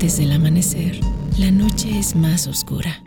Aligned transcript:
Antes 0.00 0.16
del 0.16 0.32
amanecer, 0.32 0.98
la 1.38 1.50
noche 1.50 1.98
es 1.98 2.16
más 2.16 2.46
oscura. 2.46 3.02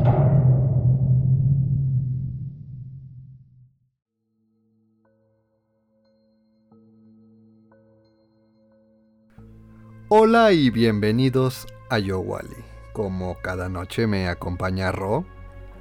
Hola 10.08 10.52
y 10.52 10.70
bienvenidos 10.70 11.66
a 11.90 11.98
Yowali. 11.98 12.50
Como 12.94 13.38
cada 13.42 13.70
noche 13.70 14.06
me 14.06 14.28
acompaña 14.28 14.92
Ro. 14.92 15.26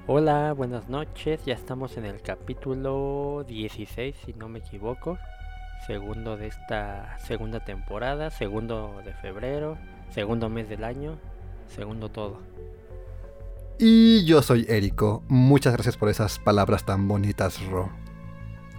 Hola, 0.06 0.54
buenas 0.54 0.88
noches. 0.88 1.44
Ya 1.44 1.52
estamos 1.52 1.98
en 1.98 2.06
el 2.06 2.22
capítulo 2.22 3.44
16, 3.46 4.16
si 4.24 4.32
no 4.32 4.48
me 4.48 4.60
equivoco. 4.60 5.18
Segundo 5.86 6.38
de 6.38 6.46
esta 6.46 7.18
segunda 7.18 7.60
temporada, 7.60 8.30
segundo 8.30 9.02
de 9.04 9.12
febrero, 9.12 9.76
segundo 10.12 10.48
mes 10.48 10.68
del 10.68 10.84
año, 10.84 11.18
segundo 11.68 12.11
todo. 12.11 12.39
Y 13.79 14.25
yo 14.25 14.43
soy 14.43 14.66
Érico. 14.68 15.22
Muchas 15.29 15.72
gracias 15.72 15.96
por 15.96 16.08
esas 16.08 16.39
palabras 16.39 16.84
tan 16.84 17.08
bonitas, 17.08 17.64
Ro. 17.66 17.90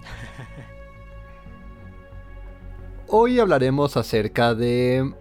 Hoy 3.08 3.38
hablaremos 3.38 3.96
acerca 3.96 4.54
de 4.54 5.12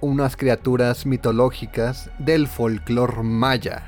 unas 0.00 0.36
criaturas 0.36 1.06
mitológicas 1.06 2.10
del 2.18 2.46
folclore 2.46 3.22
maya, 3.22 3.82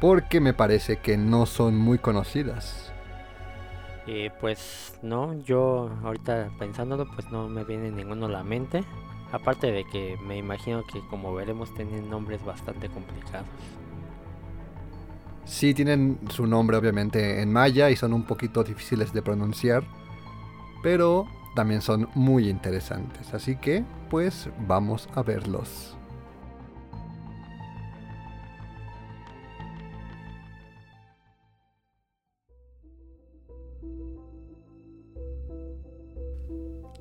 porque 0.00 0.40
me 0.40 0.54
parece 0.54 0.98
que 0.98 1.16
no 1.16 1.46
son 1.46 1.76
muy 1.76 1.98
conocidas. 1.98 2.92
Eh, 4.06 4.30
pues 4.38 4.98
no, 5.02 5.32
yo 5.42 5.90
ahorita 6.04 6.50
pensándolo, 6.58 7.06
pues 7.14 7.30
no 7.30 7.48
me 7.48 7.64
viene 7.64 7.90
ninguno 7.90 8.26
a 8.26 8.30
la 8.30 8.44
mente. 8.44 8.84
Aparte 9.34 9.72
de 9.72 9.84
que 9.84 10.16
me 10.24 10.38
imagino 10.38 10.84
que 10.86 11.00
como 11.10 11.34
veremos 11.34 11.74
tienen 11.74 12.08
nombres 12.08 12.44
bastante 12.44 12.88
complicados. 12.88 13.48
Sí, 15.44 15.74
tienen 15.74 16.20
su 16.30 16.46
nombre 16.46 16.76
obviamente 16.76 17.42
en 17.42 17.52
maya 17.52 17.90
y 17.90 17.96
son 17.96 18.12
un 18.12 18.22
poquito 18.22 18.62
difíciles 18.62 19.12
de 19.12 19.22
pronunciar, 19.22 19.82
pero 20.84 21.26
también 21.56 21.82
son 21.82 22.08
muy 22.14 22.48
interesantes. 22.48 23.34
Así 23.34 23.56
que, 23.56 23.82
pues 24.08 24.48
vamos 24.68 25.08
a 25.16 25.22
verlos. 25.24 25.96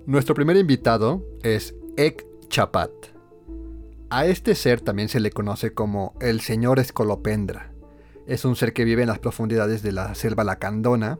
Nuestro 0.07 0.33
primer 0.33 0.57
invitado 0.57 1.23
es 1.43 1.75
Ek 1.95 2.25
Chapat. 2.47 2.89
A 4.09 4.25
este 4.25 4.55
ser 4.55 4.81
también 4.81 5.09
se 5.09 5.19
le 5.19 5.29
conoce 5.29 5.75
como 5.75 6.15
el 6.21 6.41
Señor 6.41 6.79
Escolopendra. 6.79 7.71
Es 8.25 8.45
un 8.45 8.55
ser 8.55 8.73
que 8.73 8.83
vive 8.83 9.03
en 9.03 9.09
las 9.09 9.19
profundidades 9.19 9.83
de 9.83 9.91
la 9.91 10.15
selva 10.15 10.43
lacandona 10.43 11.19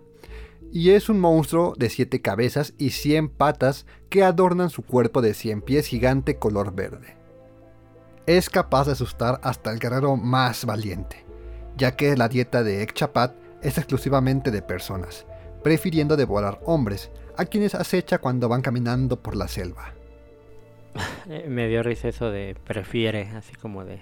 y 0.72 0.90
es 0.90 1.10
un 1.10 1.20
monstruo 1.20 1.76
de 1.78 1.92
siete 1.92 2.24
cabezas 2.24 2.74
y 2.80 2.90
100 2.90 3.30
patas 3.30 3.86
que 4.10 4.24
adornan 4.24 4.72
su 4.72 4.82
cuerpo 4.82 5.22
de 5.22 5.36
100 5.36 5.62
pies 5.62 5.86
gigante 5.86 6.40
color 6.40 6.74
verde. 6.74 7.18
Es 8.26 8.50
capaz 8.50 8.88
de 8.88 8.94
asustar 8.94 9.40
hasta 9.44 9.72
el 9.72 9.78
guerrero 9.78 10.18
más 10.18 10.66
valiente, 10.66 11.24
ya 11.78 11.96
que 11.96 12.18
la 12.18 12.30
dieta 12.30 12.64
de 12.64 12.82
Ekchapat 12.82 13.36
es 13.62 13.78
exclusivamente 13.78 14.50
de 14.50 14.64
personas, 14.64 15.28
prefiriendo 15.64 16.18
devorar 16.18 16.62
hombres, 16.66 17.12
a 17.38 17.46
quienes 17.46 17.76
acecha 17.76 18.18
cuando 18.18 18.50
van 18.50 18.64
caminando 18.64 19.22
por 19.22 19.36
la 19.36 19.48
selva. 19.48 19.94
Eh, 21.30 21.47
Me 21.49 21.67
dio 21.67 21.83
risa 21.83 22.08
eso 22.09 22.31
de 22.31 22.55
prefiere, 22.66 23.30
así 23.36 23.55
como 23.55 23.86
de... 23.86 24.02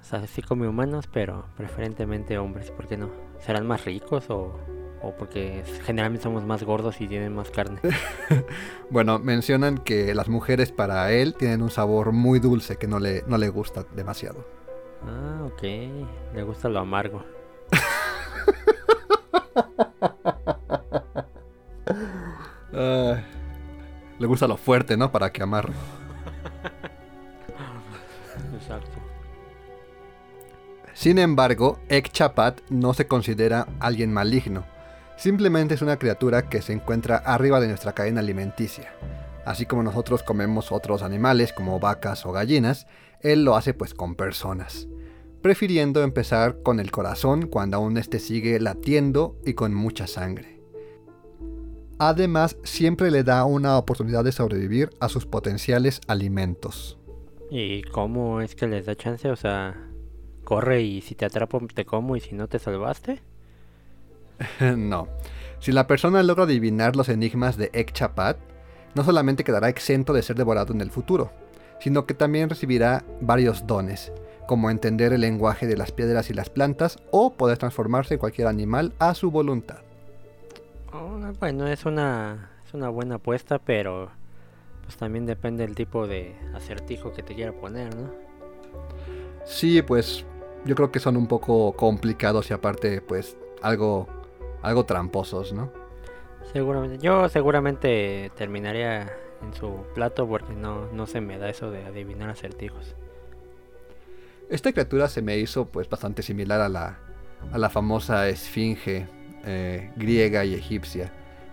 O 0.00 0.04
sea, 0.04 0.26
sí 0.26 0.42
come 0.42 0.68
humanos, 0.68 1.08
pero 1.12 1.46
preferentemente 1.56 2.38
hombres, 2.38 2.70
¿por 2.70 2.86
qué 2.86 2.96
no? 2.96 3.10
¿Serán 3.40 3.66
más 3.66 3.84
ricos 3.84 4.30
o, 4.30 4.56
o 5.02 5.12
porque 5.18 5.64
generalmente 5.84 6.22
somos 6.22 6.44
más 6.44 6.62
gordos 6.62 7.00
y 7.00 7.08
tienen 7.08 7.34
más 7.34 7.50
carne? 7.50 7.80
Bueno, 8.90 9.18
mencionan 9.18 9.78
que 9.78 10.14
las 10.14 10.28
mujeres 10.28 10.70
para 10.70 11.10
él 11.12 11.34
tienen 11.34 11.60
un 11.62 11.70
sabor 11.70 12.12
muy 12.12 12.38
dulce 12.38 12.76
que 12.76 12.86
no 12.86 13.00
le, 13.00 13.24
no 13.26 13.36
le 13.36 13.48
gusta 13.48 13.84
demasiado. 13.96 14.46
Ah, 15.02 15.42
ok. 15.44 15.62
Le 15.62 16.42
gusta 16.44 16.68
lo 16.68 16.78
amargo. 16.78 17.24
Ay, 22.72 23.24
le 24.18 24.26
gusta 24.26 24.46
lo 24.46 24.56
fuerte, 24.56 24.96
¿no? 24.96 25.12
Para 25.12 25.32
que 25.32 25.42
amarre. 25.42 25.72
Exacto. 28.54 28.98
Sin 30.94 31.18
embargo, 31.18 31.78
Ek 31.88 32.10
Chapat 32.10 32.60
no 32.70 32.94
se 32.94 33.06
considera 33.06 33.68
alguien 33.80 34.12
maligno. 34.12 34.64
Simplemente 35.16 35.74
es 35.74 35.82
una 35.82 35.98
criatura 35.98 36.48
que 36.48 36.62
se 36.62 36.72
encuentra 36.72 37.16
arriba 37.16 37.60
de 37.60 37.68
nuestra 37.68 37.92
cadena 37.92 38.20
alimenticia. 38.20 38.92
Así 39.44 39.66
como 39.66 39.82
nosotros 39.82 40.22
comemos 40.22 40.72
otros 40.72 41.02
animales 41.02 41.52
como 41.52 41.78
vacas 41.78 42.26
o 42.26 42.32
gallinas, 42.32 42.86
él 43.20 43.44
lo 43.44 43.56
hace 43.56 43.74
pues 43.74 43.94
con 43.94 44.14
personas. 44.14 44.88
Prefiriendo 45.42 46.02
empezar 46.02 46.62
con 46.62 46.80
el 46.80 46.90
corazón 46.90 47.46
cuando 47.46 47.76
aún 47.76 47.98
este 47.98 48.18
sigue 48.18 48.58
latiendo 48.58 49.38
y 49.44 49.54
con 49.54 49.74
mucha 49.74 50.06
sangre. 50.06 50.55
Además, 51.98 52.56
siempre 52.62 53.10
le 53.10 53.24
da 53.24 53.44
una 53.46 53.78
oportunidad 53.78 54.22
de 54.22 54.32
sobrevivir 54.32 54.90
a 55.00 55.08
sus 55.08 55.24
potenciales 55.24 56.00
alimentos. 56.06 56.98
¿Y 57.50 57.82
cómo 57.84 58.40
es 58.40 58.54
que 58.54 58.66
les 58.66 58.86
da 58.86 58.94
chance? 58.94 59.30
O 59.30 59.36
sea, 59.36 59.76
corre 60.44 60.82
y 60.82 61.00
si 61.00 61.14
te 61.14 61.24
atrapo 61.24 61.60
te 61.72 61.86
como 61.86 62.16
y 62.16 62.20
si 62.20 62.34
no 62.34 62.48
te 62.48 62.58
salvaste. 62.58 63.22
no. 64.76 65.08
Si 65.58 65.72
la 65.72 65.86
persona 65.86 66.22
logra 66.22 66.44
adivinar 66.44 66.96
los 66.96 67.08
enigmas 67.08 67.56
de 67.56 67.70
Ek 67.72 67.92
Chapat, 67.92 68.36
no 68.94 69.02
solamente 69.02 69.44
quedará 69.44 69.68
exento 69.70 70.12
de 70.12 70.22
ser 70.22 70.36
devorado 70.36 70.74
en 70.74 70.82
el 70.82 70.90
futuro, 70.90 71.32
sino 71.80 72.04
que 72.04 72.14
también 72.14 72.50
recibirá 72.50 73.04
varios 73.22 73.66
dones, 73.66 74.12
como 74.46 74.70
entender 74.70 75.14
el 75.14 75.22
lenguaje 75.22 75.66
de 75.66 75.76
las 75.76 75.92
piedras 75.92 76.28
y 76.28 76.34
las 76.34 76.50
plantas 76.50 76.98
o 77.10 77.32
poder 77.32 77.56
transformarse 77.56 78.14
en 78.14 78.20
cualquier 78.20 78.48
animal 78.48 78.92
a 78.98 79.14
su 79.14 79.30
voluntad. 79.30 79.85
Oh, 81.26 81.32
bueno, 81.40 81.66
es 81.66 81.84
una, 81.84 82.50
es 82.66 82.74
una 82.74 82.88
buena 82.88 83.16
apuesta, 83.16 83.58
pero 83.58 84.10
pues 84.84 84.96
también 84.96 85.26
depende 85.26 85.66
del 85.66 85.74
tipo 85.74 86.06
de 86.06 86.36
acertijo 86.54 87.12
que 87.12 87.22
te 87.22 87.34
quiera 87.34 87.52
poner, 87.52 87.94
¿no? 87.94 88.10
Sí, 89.44 89.82
pues 89.82 90.24
yo 90.64 90.74
creo 90.74 90.92
que 90.92 91.00
son 91.00 91.16
un 91.16 91.26
poco 91.26 91.72
complicados 91.72 92.50
y 92.50 92.54
aparte 92.54 93.00
pues 93.00 93.36
algo 93.62 94.08
algo 94.62 94.84
tramposos, 94.84 95.52
¿no? 95.52 95.70
Seguramente. 96.52 96.98
Yo 96.98 97.28
seguramente 97.28 98.30
terminaría 98.36 99.12
en 99.42 99.54
su 99.54 99.84
plato 99.94 100.26
porque 100.26 100.54
no, 100.54 100.90
no 100.92 101.06
se 101.06 101.20
me 101.20 101.38
da 101.38 101.48
eso 101.48 101.70
de 101.70 101.84
adivinar 101.84 102.30
acertijos. 102.30 102.94
Esta 104.48 104.72
criatura 104.72 105.08
se 105.08 105.22
me 105.22 105.38
hizo 105.38 105.66
pues 105.66 105.88
bastante 105.88 106.22
similar 106.22 106.60
a 106.60 106.68
la, 106.68 106.98
a 107.52 107.58
la 107.58 107.68
famosa 107.68 108.28
esfinge 108.28 109.08
eh, 109.46 109.90
griega 109.96 110.44
y 110.44 110.54
egipcia, 110.54 111.10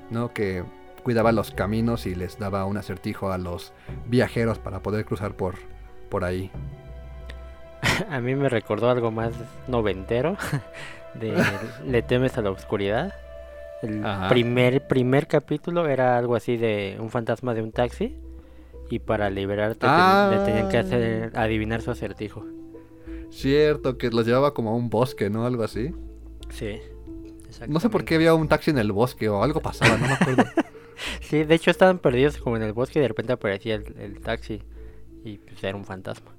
¿no? 0.09 0.33
Que 0.33 0.63
cuidaba 1.03 1.31
los 1.31 1.51
caminos 1.51 2.05
y 2.05 2.15
les 2.15 2.37
daba 2.39 2.65
un 2.65 2.77
acertijo 2.77 3.31
a 3.31 3.37
los 3.37 3.73
viajeros 4.07 4.57
para 4.59 4.81
poder 4.81 5.05
cruzar 5.05 5.35
por, 5.35 5.55
por 6.09 6.23
ahí. 6.23 6.49
A 8.09 8.19
mí 8.21 8.35
me 8.35 8.49
recordó 8.49 8.89
algo 8.89 9.11
más 9.11 9.33
noventero 9.67 10.37
de 11.13 11.43
Le 11.85 12.01
temes 12.01 12.37
a 12.37 12.41
la 12.41 12.51
oscuridad. 12.51 13.13
El 13.81 14.05
Ajá. 14.05 14.29
primer, 14.29 14.87
primer 14.87 15.27
capítulo 15.27 15.87
era 15.89 16.17
algo 16.17 16.35
así 16.35 16.55
de 16.55 16.95
un 16.99 17.09
fantasma 17.09 17.53
de 17.53 17.61
un 17.61 17.71
taxi 17.73 18.15
y 18.89 18.99
para 18.99 19.29
liberarte 19.29 19.79
te- 19.81 19.85
Ah. 19.89 20.29
le 20.31 20.45
tenían 20.45 20.69
que 20.69 20.77
hacer 20.77 21.31
adivinar 21.35 21.81
su 21.81 21.91
acertijo. 21.91 22.45
Cierto, 23.29 23.97
que 23.97 24.09
los 24.09 24.25
llevaba 24.25 24.53
como 24.53 24.69
a 24.69 24.75
un 24.75 24.89
bosque, 24.89 25.29
¿no? 25.29 25.45
Algo 25.45 25.63
así. 25.63 25.93
Sí. 26.49 26.79
No 27.67 27.79
sé 27.79 27.89
por 27.89 28.05
qué 28.05 28.15
había 28.15 28.33
un 28.33 28.47
taxi 28.47 28.71
en 28.71 28.77
el 28.77 28.91
bosque 28.91 29.29
o 29.29 29.43
algo 29.43 29.61
pasaba, 29.61 29.97
no 29.97 30.07
me 30.07 30.13
acuerdo. 30.13 30.43
Sí, 31.21 31.43
de 31.43 31.55
hecho 31.55 31.71
estaban 31.71 31.97
perdidos 31.97 32.37
como 32.37 32.55
en 32.55 32.61
el 32.63 32.71
bosque 32.71 32.99
y 32.99 33.01
de 33.01 33.07
repente 33.07 33.33
aparecía 33.33 33.75
el, 33.75 33.95
el 33.99 34.19
taxi 34.21 34.61
y 35.25 35.37
pues 35.39 35.61
era 35.63 35.75
un 35.75 35.83
fantasma. 35.85 36.31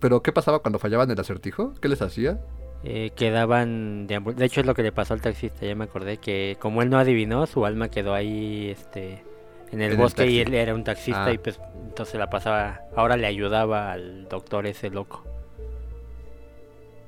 Pero 0.00 0.20
¿qué 0.22 0.32
pasaba 0.32 0.58
cuando 0.58 0.78
fallaban 0.78 1.10
el 1.10 1.18
acertijo? 1.18 1.72
¿Qué 1.80 1.88
les 1.88 2.02
hacía? 2.02 2.40
Eh, 2.84 3.10
quedaban 3.16 4.06
deambul- 4.08 4.34
de 4.34 4.44
hecho 4.44 4.60
es 4.60 4.66
lo 4.66 4.74
que 4.74 4.82
le 4.82 4.92
pasó 4.92 5.14
al 5.14 5.20
taxista, 5.22 5.64
ya 5.64 5.74
me 5.74 5.84
acordé 5.84 6.18
que 6.18 6.56
como 6.60 6.82
él 6.82 6.90
no 6.90 6.98
adivinó, 6.98 7.46
su 7.46 7.64
alma 7.64 7.88
quedó 7.88 8.14
ahí 8.14 8.68
este 8.68 9.22
en 9.70 9.80
el 9.80 9.86
En 9.86 9.92
el 9.92 9.96
bosque 9.96 10.26
y 10.26 10.40
él 10.40 10.52
era 10.54 10.74
un 10.74 10.84
taxista 10.84 11.24
Ah. 11.26 11.32
y 11.32 11.38
pues 11.38 11.58
entonces 11.88 12.16
la 12.16 12.28
pasaba, 12.28 12.80
ahora 12.96 13.16
le 13.16 13.26
ayudaba 13.26 13.92
al 13.92 14.28
doctor 14.28 14.66
ese 14.66 14.90
loco. 14.90 15.24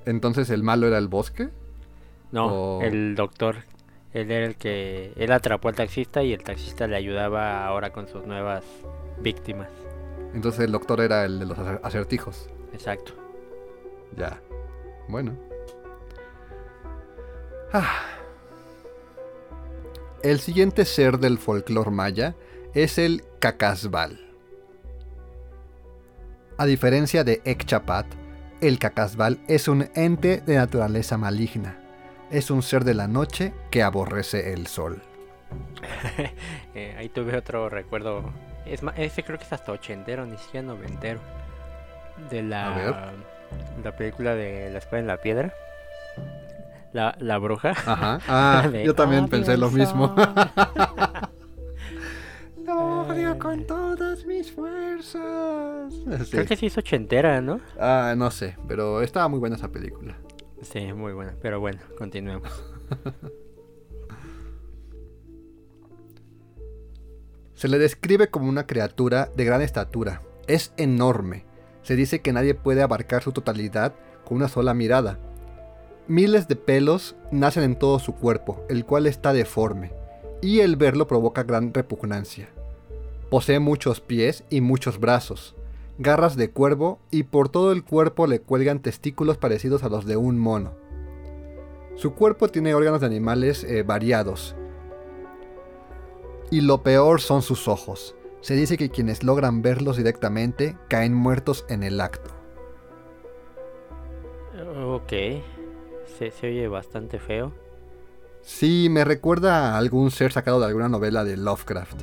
Entonces 0.07 0.51
el 0.51 0.63
malo 0.63 0.87
era 0.87 0.99
el 0.99 1.09
bosque. 1.09 1.51
No, 2.33 2.81
el 2.83 3.15
doctor, 3.17 3.57
él 4.13 4.31
era 4.31 4.47
el 4.47 4.57
que 4.57 5.13
él 5.17 5.33
atrapó 5.33 5.69
al 5.69 5.75
taxista 5.75 6.23
y 6.23 6.33
el 6.33 6.43
taxista 6.45 6.87
le 6.87 6.97
ayudaba 6.97 7.67
ahora 7.67 7.91
con 7.91 8.07
sus 8.09 8.25
nuevas 8.27 8.65
víctimas. 9.21 9.69
Entonces 10.35 10.61
el 10.65 10.73
doctor 10.73 11.01
era 11.01 11.25
el 11.25 11.41
de 11.41 11.47
los 11.47 11.59
acer- 11.59 11.81
acertijos. 11.83 12.49
Exacto. 12.73 13.13
Ya. 14.17 14.41
Bueno. 15.09 15.37
Ah. 17.73 18.01
El 20.23 20.39
siguiente 20.41 20.85
ser 20.85 21.19
del 21.19 21.39
folclore 21.39 21.91
maya 21.91 22.35
es 22.75 22.99
el 22.99 23.25
Cacasbal. 23.41 24.21
A 26.59 26.67
diferencia 26.67 27.25
de 27.25 27.41
Ekchapat, 27.45 28.07
el 28.61 28.79
Cacasbal 28.79 29.41
es 29.49 29.67
un 29.67 29.89
ente 29.95 30.43
de 30.43 30.57
naturaleza 30.57 31.17
maligna. 31.17 31.79
Es 32.31 32.51
un 32.51 32.63
ser 32.63 32.85
de 32.85 32.95
la 32.95 33.09
noche 33.09 33.53
que 33.71 33.83
aborrece 33.83 34.53
el 34.53 34.67
sol. 34.67 35.03
Eh, 36.75 36.95
ahí 36.97 37.09
tuve 37.09 37.37
otro 37.37 37.69
recuerdo. 37.69 38.31
Es 38.65 38.85
más, 38.85 38.95
ese 38.97 39.25
creo 39.25 39.37
que 39.39 39.45
es 39.45 39.53
hasta 39.53 39.73
ochentero, 39.73 40.25
ni 40.25 40.37
siquiera 40.39 40.65
noventero. 40.65 41.19
De 42.31 42.43
la, 42.45 43.13
la 43.83 43.97
película 43.97 44.37
de 44.37 44.71
La 44.71 44.79
espada 44.79 45.01
en 45.01 45.07
la 45.09 45.17
piedra. 45.17 45.53
La, 46.93 47.17
la 47.19 47.39
bruja. 47.39 47.71
Ajá. 47.71 48.21
Ah, 48.29 48.69
De 48.71 48.85
yo 48.85 48.95
también 48.95 49.29
pensé 49.29 49.57
lo 49.57 49.71
mismo. 49.71 50.15
Lo 52.65 53.03
odio 53.03 53.37
con 53.39 53.67
todas 53.67 54.25
mis 54.27 54.53
fuerzas. 54.53 55.93
Sí. 55.93 56.31
Creo 56.31 56.47
que 56.47 56.57
sí 56.57 56.67
es 56.67 56.79
ochentera, 56.79 57.41
¿no? 57.41 57.61
Ah, 57.81 58.15
no 58.17 58.31
sé, 58.31 58.57
pero 58.69 59.03
estaba 59.03 59.27
muy 59.27 59.41
buena 59.41 59.57
esa 59.57 59.71
película. 59.71 60.15
Sí, 60.63 60.93
muy 60.93 61.13
buena. 61.13 61.37
Pero 61.41 61.61
bueno, 61.61 61.81
continuemos. 61.97 62.51
Se 67.55 67.69
le 67.69 67.79
describe 67.79 68.29
como 68.29 68.49
una 68.49 68.67
criatura 68.67 69.31
de 69.37 69.45
gran 69.45 69.63
estatura. 69.63 70.23
Es 70.47 70.73
enorme. 70.77 71.45
Se 71.83 71.97
dice 71.97 72.21
que 72.21 72.33
nadie 72.33 72.55
puede 72.55 72.83
abarcar 72.83 73.23
su 73.23 73.33
totalidad 73.33 73.95
con 74.25 74.39
una 74.39 74.49
sola 74.49 74.75
mirada. 74.75 75.19
Miles 76.09 76.49
de 76.49 76.57
pelos 76.57 77.17
nacen 77.31 77.63
en 77.63 77.77
todo 77.77 77.99
su 77.99 78.15
cuerpo, 78.15 78.65
el 78.69 78.85
cual 78.85 79.07
está 79.07 79.33
deforme, 79.33 79.93
y 80.43 80.61
el 80.61 80.77
verlo 80.77 81.07
provoca 81.07 81.43
gran 81.43 81.73
repugnancia. 81.73 82.49
Posee 83.31 83.61
muchos 83.61 84.01
pies 84.01 84.45
y 84.51 84.61
muchos 84.61 84.99
brazos, 84.99 85.55
garras 86.01 86.35
de 86.35 86.51
cuervo 86.51 86.99
y 87.11 87.25
por 87.25 87.49
todo 87.49 87.73
el 87.73 87.85
cuerpo 87.85 88.27
le 88.27 88.41
cuelgan 88.41 88.81
testículos 88.81 89.39
parecidos 89.39 89.85
a 89.85 89.89
los 89.89 90.07
de 90.07 90.17
un 90.17 90.39
mono. 90.39 90.73
Su 91.95 92.15
cuerpo 92.15 92.49
tiene 92.49 92.75
órganos 92.75 93.01
de 93.01 93.07
animales 93.07 93.63
eh, 93.65 93.83
variados, 93.83 94.57
y 96.51 96.63
lo 96.63 96.83
peor 96.83 97.21
son 97.21 97.43
sus 97.43 97.69
ojos. 97.69 98.17
Se 98.41 98.55
dice 98.55 98.77
que 98.77 98.91
quienes 98.91 99.23
logran 99.23 99.63
verlos 99.63 99.97
directamente 99.97 100.77
caen 100.89 101.15
muertos 101.15 101.65
en 101.69 101.83
el 101.83 102.01
acto. 102.01 102.31
Ok. 104.77 105.13
Se, 106.19 106.31
se 106.31 106.47
oye 106.49 106.67
bastante 106.67 107.19
feo. 107.19 107.53
Sí, 108.41 108.89
me 108.91 109.05
recuerda 109.05 109.75
a 109.75 109.79
algún 109.79 110.11
ser 110.11 110.33
sacado 110.33 110.59
de 110.61 110.67
alguna 110.67 110.89
novela 110.89 111.25
de 111.25 111.37
Lovecraft. 111.37 112.01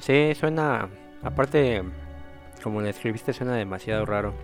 Sí, 0.00 0.34
suena. 0.34 0.88
Aparte, 1.22 1.82
como 2.62 2.80
lo 2.80 2.88
escribiste, 2.88 3.32
suena 3.32 3.54
demasiado 3.54 4.04
raro. 4.06 4.34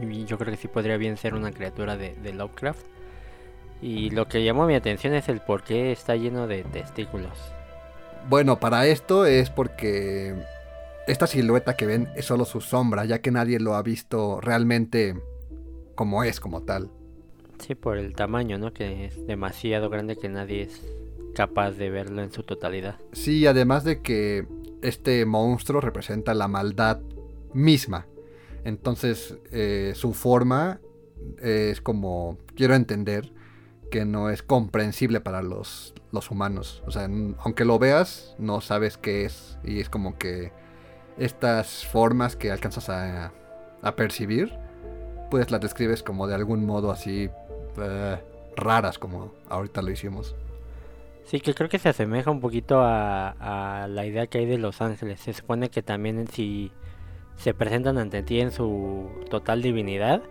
Y 0.00 0.24
yo 0.24 0.38
creo 0.38 0.52
que 0.52 0.56
sí 0.56 0.68
podría 0.68 0.96
bien 0.96 1.16
ser 1.16 1.34
una 1.34 1.52
criatura 1.52 1.96
de, 1.96 2.14
de 2.14 2.32
Lovecraft. 2.32 2.86
Y 3.82 4.10
lo 4.10 4.28
que 4.28 4.44
llamó 4.44 4.66
mi 4.66 4.74
atención 4.74 5.14
es 5.14 5.28
el 5.28 5.40
por 5.40 5.62
qué 5.62 5.92
está 5.92 6.16
lleno 6.16 6.46
de 6.46 6.64
testículos. 6.64 7.38
Bueno, 8.28 8.60
para 8.60 8.86
esto 8.86 9.24
es 9.24 9.50
porque 9.50 10.34
esta 11.06 11.26
silueta 11.26 11.76
que 11.76 11.86
ven 11.86 12.08
es 12.14 12.26
solo 12.26 12.44
su 12.44 12.60
sombra, 12.60 13.04
ya 13.04 13.20
que 13.20 13.30
nadie 13.30 13.58
lo 13.58 13.74
ha 13.74 13.82
visto 13.82 14.40
realmente 14.40 15.14
como 15.94 16.24
es, 16.24 16.40
como 16.40 16.62
tal. 16.62 16.90
Sí, 17.58 17.74
por 17.74 17.98
el 17.98 18.14
tamaño, 18.14 18.58
¿no? 18.58 18.72
Que 18.72 19.06
es 19.06 19.26
demasiado 19.26 19.90
grande 19.90 20.16
que 20.16 20.28
nadie 20.28 20.62
es 20.62 20.82
capaz 21.34 21.72
de 21.72 21.90
verlo 21.90 22.22
en 22.22 22.32
su 22.32 22.42
totalidad. 22.42 22.96
Sí, 23.12 23.46
además 23.46 23.84
de 23.84 24.00
que 24.00 24.46
este 24.82 25.24
monstruo 25.26 25.80
representa 25.80 26.34
la 26.34 26.48
maldad 26.48 27.00
misma. 27.52 28.06
Entonces, 28.64 29.38
eh, 29.50 29.92
su 29.94 30.12
forma 30.12 30.80
es 31.40 31.80
como, 31.80 32.38
quiero 32.54 32.74
entender, 32.74 33.32
que 33.90 34.04
no 34.04 34.30
es 34.30 34.42
comprensible 34.42 35.20
para 35.20 35.42
los, 35.42 35.94
los 36.12 36.30
humanos. 36.30 36.82
O 36.86 36.90
sea, 36.90 37.08
aunque 37.38 37.64
lo 37.64 37.78
veas, 37.78 38.36
no 38.38 38.60
sabes 38.60 38.96
qué 38.96 39.24
es. 39.24 39.58
Y 39.64 39.80
es 39.80 39.88
como 39.88 40.16
que 40.16 40.52
estas 41.18 41.84
formas 41.86 42.36
que 42.36 42.50
alcanzas 42.50 42.88
a, 42.88 43.32
a 43.82 43.96
percibir, 43.96 44.52
pues 45.30 45.50
las 45.50 45.60
describes 45.60 46.02
como 46.02 46.26
de 46.26 46.34
algún 46.34 46.64
modo 46.64 46.90
así 46.90 47.30
eh, 47.78 48.16
raras, 48.56 48.98
como 48.98 49.32
ahorita 49.48 49.82
lo 49.82 49.90
hicimos. 49.90 50.34
Sí, 51.24 51.40
que 51.40 51.54
creo 51.54 51.68
que 51.68 51.78
se 51.78 51.88
asemeja 51.88 52.30
un 52.30 52.40
poquito 52.40 52.80
a, 52.80 53.82
a 53.82 53.88
la 53.88 54.06
idea 54.06 54.26
que 54.26 54.38
hay 54.38 54.46
de 54.46 54.58
Los 54.58 54.80
Ángeles. 54.80 55.20
Se 55.20 55.32
supone 55.32 55.68
que 55.68 55.82
también 55.82 56.26
si 56.28 56.72
se 57.36 57.54
presentan 57.54 57.98
ante 57.98 58.22
ti 58.22 58.40
en 58.40 58.52
su 58.52 59.08
total 59.30 59.62
divinidad, 59.62 60.22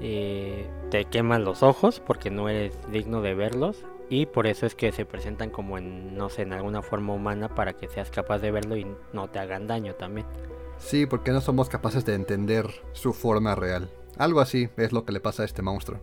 eh, 0.00 0.66
te 0.90 1.04
queman 1.04 1.44
los 1.44 1.62
ojos 1.62 2.00
porque 2.00 2.30
no 2.30 2.48
eres 2.48 2.78
digno 2.90 3.22
de 3.22 3.34
verlos. 3.34 3.84
Y 4.08 4.26
por 4.26 4.48
eso 4.48 4.66
es 4.66 4.74
que 4.74 4.90
se 4.90 5.06
presentan 5.06 5.50
como 5.50 5.78
en, 5.78 6.16
no 6.16 6.30
sé, 6.30 6.42
en 6.42 6.52
alguna 6.52 6.82
forma 6.82 7.14
humana 7.14 7.48
para 7.54 7.74
que 7.74 7.86
seas 7.86 8.10
capaz 8.10 8.40
de 8.40 8.50
verlo 8.50 8.76
y 8.76 8.84
no 9.12 9.28
te 9.28 9.38
hagan 9.38 9.68
daño 9.68 9.94
también. 9.94 10.26
Sí, 10.78 11.06
porque 11.06 11.30
no 11.30 11.40
somos 11.40 11.68
capaces 11.68 12.04
de 12.04 12.14
entender 12.14 12.66
su 12.92 13.12
forma 13.12 13.54
real. 13.54 13.88
Algo 14.18 14.40
así 14.40 14.68
es 14.76 14.92
lo 14.92 15.04
que 15.04 15.12
le 15.12 15.20
pasa 15.20 15.42
a 15.42 15.46
este 15.46 15.62
monstruo. 15.62 16.00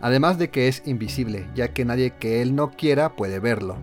Además 0.00 0.36
de 0.36 0.50
que 0.50 0.66
es 0.66 0.82
invisible, 0.84 1.48
ya 1.54 1.72
que 1.72 1.84
nadie 1.84 2.10
que 2.10 2.42
él 2.42 2.56
no 2.56 2.72
quiera 2.72 3.14
puede 3.14 3.38
verlo. 3.38 3.76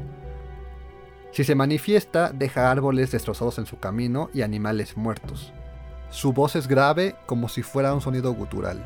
Si 1.32 1.44
se 1.44 1.56
manifiesta, 1.56 2.32
deja 2.34 2.70
árboles 2.70 3.12
destrozados 3.12 3.58
en 3.58 3.66
su 3.66 3.80
camino 3.80 4.30
y 4.34 4.42
animales 4.42 4.98
muertos. 4.98 5.54
Su 6.10 6.34
voz 6.34 6.58
es 6.58 6.68
grave 6.68 7.16
como 7.26 7.48
si 7.48 7.64
fuera 7.64 7.94
un 7.94 8.02
sonido 8.02 8.34
gutural. 8.34 8.86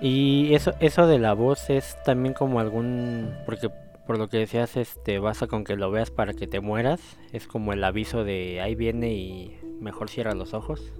Y 0.00 0.54
eso, 0.54 0.72
eso 0.80 1.06
de 1.06 1.18
la 1.18 1.34
voz 1.34 1.70
es 1.70 1.96
también 2.04 2.34
como 2.34 2.58
algún, 2.58 3.32
porque 3.46 3.70
por 4.06 4.18
lo 4.18 4.28
que 4.28 4.38
decías, 4.38 4.76
este, 4.76 5.20
basta 5.20 5.46
con 5.46 5.62
que 5.62 5.76
lo 5.76 5.92
veas 5.92 6.10
para 6.10 6.34
que 6.34 6.48
te 6.48 6.60
mueras. 6.60 7.00
Es 7.32 7.46
como 7.46 7.72
el 7.72 7.84
aviso 7.84 8.24
de 8.24 8.60
ahí 8.60 8.74
viene 8.74 9.12
y 9.12 9.60
mejor 9.78 10.10
cierra 10.10 10.34
los 10.34 10.52
ojos. 10.52 10.92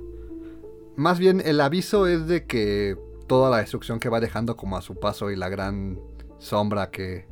Más 0.94 1.18
bien 1.18 1.42
el 1.44 1.60
aviso 1.60 2.06
es 2.06 2.28
de 2.28 2.46
que 2.46 2.96
toda 3.26 3.50
la 3.50 3.56
destrucción 3.56 3.98
que 3.98 4.08
va 4.08 4.20
dejando 4.20 4.56
como 4.56 4.76
a 4.76 4.82
su 4.82 4.94
paso 5.00 5.32
y 5.32 5.36
la 5.36 5.48
gran 5.48 5.98
sombra 6.38 6.90
que, 6.90 7.26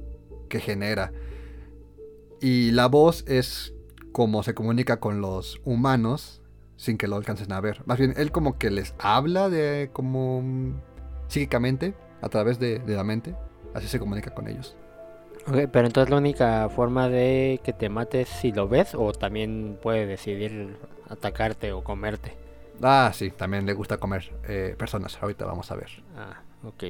que 0.49 0.58
genera. 0.58 1.12
Y 2.40 2.71
la 2.71 2.87
voz 2.87 3.25
es 3.26 3.75
como 4.12 4.42
se 4.42 4.54
comunica 4.54 5.00
con 5.00 5.21
los 5.21 5.61
humanos 5.64 6.42
sin 6.76 6.97
que 6.97 7.09
lo 7.09 7.16
alcancen 7.16 7.52
a 7.52 7.61
ver. 7.61 7.83
Más 7.87 7.99
bien 7.99 8.14
él 8.16 8.30
como 8.30 8.59
que 8.59 8.71
les 8.71 8.95
habla 8.99 9.49
de 9.49 9.90
como 9.92 10.42
psíquicamente 11.26 11.95
a 12.23 12.28
través 12.28 12.59
de, 12.59 12.78
de 12.78 12.95
la 12.95 13.04
mente. 13.04 13.35
Así 13.75 13.88
se 13.88 13.99
comunica 13.99 14.33
con 14.35 14.49
ellos. 14.49 14.76
Ok, 15.47 15.68
pero 15.73 15.87
entonces 15.87 16.11
la 16.11 16.16
única 16.16 16.68
forma 16.68 17.09
de 17.09 17.61
que 17.64 17.73
te 17.73 17.88
mates 17.88 18.28
si 18.28 18.52
lo 18.52 18.68
ves 18.68 18.95
o 18.95 19.12
también 19.12 19.78
puede 19.83 20.07
decidir 20.07 20.76
atacarte 21.09 21.73
o 21.73 21.83
comerte. 21.83 22.37
Ah, 22.83 23.11
sí, 23.14 23.30
también 23.30 23.66
le 23.66 23.73
gusta 23.73 23.97
comer 23.97 24.33
eh, 24.47 24.75
personas. 24.78 25.18
Ahorita 25.21 25.47
vamos 25.47 25.71
a 25.71 25.76
ver. 25.76 25.90
Ah, 26.16 26.42
ok. 26.64 26.85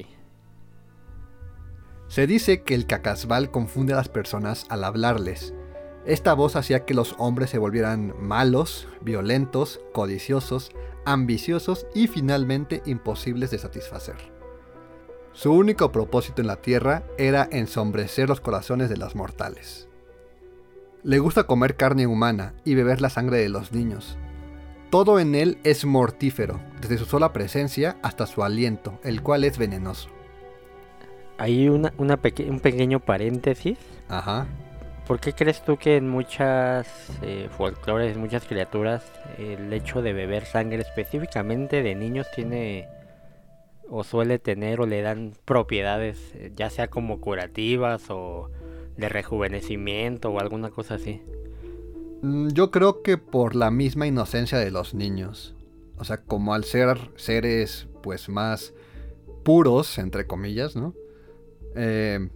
Se 2.09 2.25
dice 2.25 2.63
que 2.63 2.73
el 2.73 2.87
cacasbal 2.87 3.51
confunde 3.51 3.93
a 3.93 3.97
las 3.97 4.09
personas 4.09 4.65
al 4.69 4.83
hablarles. 4.83 5.53
Esta 6.05 6.33
voz 6.33 6.55
hacía 6.55 6.83
que 6.83 6.95
los 6.95 7.15
hombres 7.19 7.51
se 7.51 7.59
volvieran 7.59 8.15
malos, 8.19 8.87
violentos, 9.01 9.79
codiciosos, 9.93 10.71
ambiciosos 11.05 11.85
y 11.93 12.07
finalmente 12.07 12.81
imposibles 12.87 13.51
de 13.51 13.59
satisfacer. 13.59 14.15
Su 15.33 15.53
único 15.53 15.91
propósito 15.91 16.41
en 16.41 16.47
la 16.47 16.55
tierra 16.55 17.03
era 17.19 17.47
ensombrecer 17.51 18.27
los 18.27 18.41
corazones 18.41 18.89
de 18.89 18.97
los 18.97 19.15
mortales. 19.15 19.87
Le 21.03 21.19
gusta 21.19 21.43
comer 21.43 21.75
carne 21.75 22.07
humana 22.07 22.55
y 22.65 22.73
beber 22.73 23.01
la 23.01 23.11
sangre 23.11 23.37
de 23.37 23.49
los 23.49 23.71
niños. 23.71 24.17
Todo 24.89 25.19
en 25.19 25.35
él 25.35 25.59
es 25.63 25.85
mortífero, 25.85 26.59
desde 26.81 26.97
su 26.97 27.05
sola 27.05 27.33
presencia 27.33 27.99
hasta 28.01 28.25
su 28.25 28.43
aliento, 28.43 28.99
el 29.03 29.21
cual 29.21 29.43
es 29.43 29.59
venenoso. 29.59 30.09
Hay 31.39 31.69
una, 31.69 31.93
una 31.97 32.17
peque- 32.17 32.49
un 32.49 32.59
pequeño 32.59 32.99
paréntesis. 32.99 33.77
Ajá. 34.07 34.45
¿Por 35.07 35.19
qué 35.19 35.33
crees 35.33 35.63
tú 35.63 35.77
que 35.77 35.95
en 35.97 36.07
muchas 36.07 36.87
eh, 37.23 37.49
folclores, 37.57 38.13
en 38.15 38.21
muchas 38.21 38.45
criaturas, 38.45 39.03
el 39.39 39.73
hecho 39.73 40.03
de 40.03 40.13
beber 40.13 40.45
sangre 40.45 40.81
específicamente 40.81 41.81
de 41.81 41.95
niños 41.95 42.27
tiene 42.35 42.87
o 43.89 44.03
suele 44.03 44.37
tener 44.37 44.79
o 44.81 44.85
le 44.85 45.01
dan 45.01 45.33
propiedades, 45.45 46.19
eh, 46.35 46.51
ya 46.55 46.69
sea 46.69 46.89
como 46.89 47.19
curativas 47.19 48.03
o 48.09 48.51
de 48.97 49.09
rejuvenecimiento 49.09 50.29
o 50.29 50.39
alguna 50.39 50.69
cosa 50.69 50.95
así? 50.95 51.21
Mm, 52.21 52.49
Yo 52.49 52.69
creo 52.69 53.01
que 53.01 53.17
por 53.17 53.55
la 53.55 53.71
misma 53.71 54.05
inocencia 54.05 54.59
de 54.59 54.69
los 54.69 54.93
niños. 54.93 55.55
O 55.97 56.03
sea, 56.03 56.17
como 56.17 56.53
al 56.53 56.65
ser 56.65 56.97
seres 57.15 57.87
pues 58.03 58.29
más 58.29 58.73
puros, 59.43 59.97
entre 59.97 60.27
comillas, 60.27 60.75
¿no? 60.75 60.93
Eh, 61.75 62.29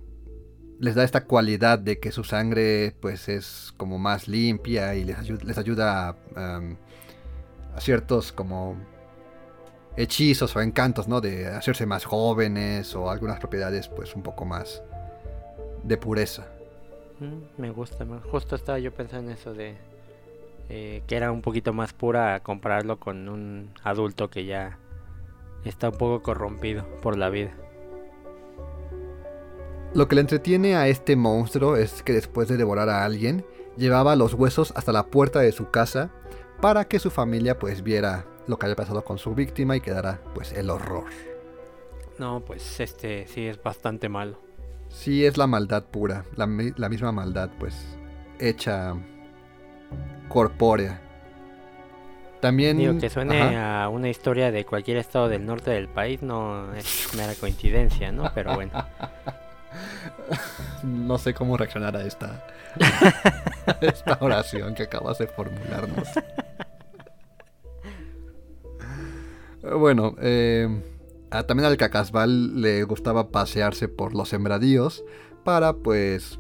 les 0.80 0.96
da 0.96 1.04
esta 1.04 1.26
cualidad 1.26 1.80
de 1.80 2.00
que 2.00 2.12
su 2.12 2.24
sangre 2.24 2.96
pues 3.00 3.30
es 3.30 3.74
como 3.78 3.98
más 4.00 4.28
limpia 4.28 4.96
y 4.96 5.04
les, 5.06 5.18
ayu- 5.18 5.42
les 5.44 5.58
ayuda 5.58 6.16
a, 6.36 6.62
ciertos 7.80 8.32
como 8.32 8.76
hechizos 9.96 10.56
o 10.56 10.62
encantos, 10.62 11.08
¿no? 11.08 11.22
De 11.22 11.48
hacerse 11.48 11.86
más 11.86 12.06
jóvenes 12.06 12.96
o 12.96 13.10
algunas 13.10 13.40
propiedades 13.40 13.88
pues 13.88 14.16
un 14.16 14.24
poco 14.24 14.46
más 14.46 14.82
de 15.84 15.98
pureza. 15.98 16.48
Mm, 17.20 17.62
me 17.62 17.70
gusta 17.72 18.04
más. 18.06 18.24
Justo 18.26 18.56
estaba 18.56 18.80
yo 18.80 18.92
pensando 18.94 19.32
en 19.32 19.38
eso 19.38 19.54
de 19.54 19.76
eh, 20.70 21.04
que 21.08 21.16
era 21.16 21.32
un 21.32 21.42
poquito 21.42 21.74
más 21.74 21.94
pura 21.94 22.42
compararlo 22.42 23.00
con 23.00 23.30
un 23.30 23.70
adulto 23.84 24.30
que 24.30 24.46
ya 24.46 24.80
está 25.66 25.90
un 25.90 25.98
poco 25.98 26.22
corrompido 26.24 26.86
por 27.02 27.18
la 27.18 27.30
vida. 27.30 27.52
Lo 29.94 30.08
que 30.08 30.16
le 30.16 30.22
entretiene 30.22 30.76
a 30.76 30.88
este 30.88 31.16
monstruo 31.16 31.76
es 31.76 32.02
que 32.02 32.14
después 32.14 32.48
de 32.48 32.58
devorar 32.58 32.90
a 32.90 33.06
alguien, 33.06 33.46
llevaba 33.78 34.16
los 34.16 34.34
huesos 34.34 34.74
hasta 34.76 34.92
la 34.92 35.06
puerta 35.06 35.40
de 35.40 35.52
su 35.52 35.70
casa 35.70 36.10
para 36.62 36.86
que 36.86 36.98
su 36.98 37.12
familia 37.12 37.60
pues 37.60 37.84
viera 37.84 38.26
lo 38.48 38.58
que 38.58 38.66
había 38.66 38.76
pasado 38.76 39.04
con 39.04 39.20
su 39.20 39.36
víctima 39.36 39.76
y 39.76 39.82
quedara 39.82 40.20
pues 40.34 40.52
el 40.54 40.72
horror. 40.72 41.06
No, 42.18 42.44
pues 42.44 42.80
este 42.80 43.28
sí 43.28 43.46
es 43.46 43.62
bastante 43.62 44.10
malo. 44.10 44.40
Sí 44.90 45.26
es 45.26 45.38
la 45.38 45.46
maldad 45.46 45.84
pura, 45.84 46.26
la, 46.36 46.48
la 46.76 46.90
misma 46.90 47.12
maldad 47.12 47.52
pues 47.60 47.76
hecha 48.40 48.96
corpórea. 50.28 51.02
También... 52.42 52.78
Digo 52.78 52.98
que 52.98 53.12
suene 53.12 53.40
Ajá. 53.40 53.84
a 53.84 53.90
una 53.90 54.10
historia 54.10 54.52
de 54.52 54.66
cualquier 54.66 54.98
estado 54.98 55.30
del 55.30 55.46
norte 55.46 55.70
del 55.70 55.88
país 55.88 56.24
no 56.24 56.74
es 56.74 57.14
mera 57.16 57.36
coincidencia, 57.36 58.12
¿no? 58.12 58.32
Pero 58.34 58.56
bueno. 58.56 58.72
No 60.84 61.18
sé 61.18 61.34
cómo 61.34 61.56
reaccionar 61.58 61.96
a 61.96 62.04
esta, 62.06 62.46
a 63.68 63.72
esta 63.82 64.18
oración 64.22 64.76
que 64.76 64.84
acabas 64.84 65.18
de 65.18 65.28
formularnos. 65.28 66.08
Bueno, 69.80 70.16
eh, 70.22 70.68
a- 71.32 71.44
también 71.44 71.68
al 71.68 71.78
Cacasbal 71.78 72.62
le 72.62 72.84
gustaba 72.84 73.30
pasearse 73.32 73.88
por 73.88 74.14
los 74.14 74.30
sembradíos 74.30 75.04
para 75.46 75.74
pues 75.74 76.40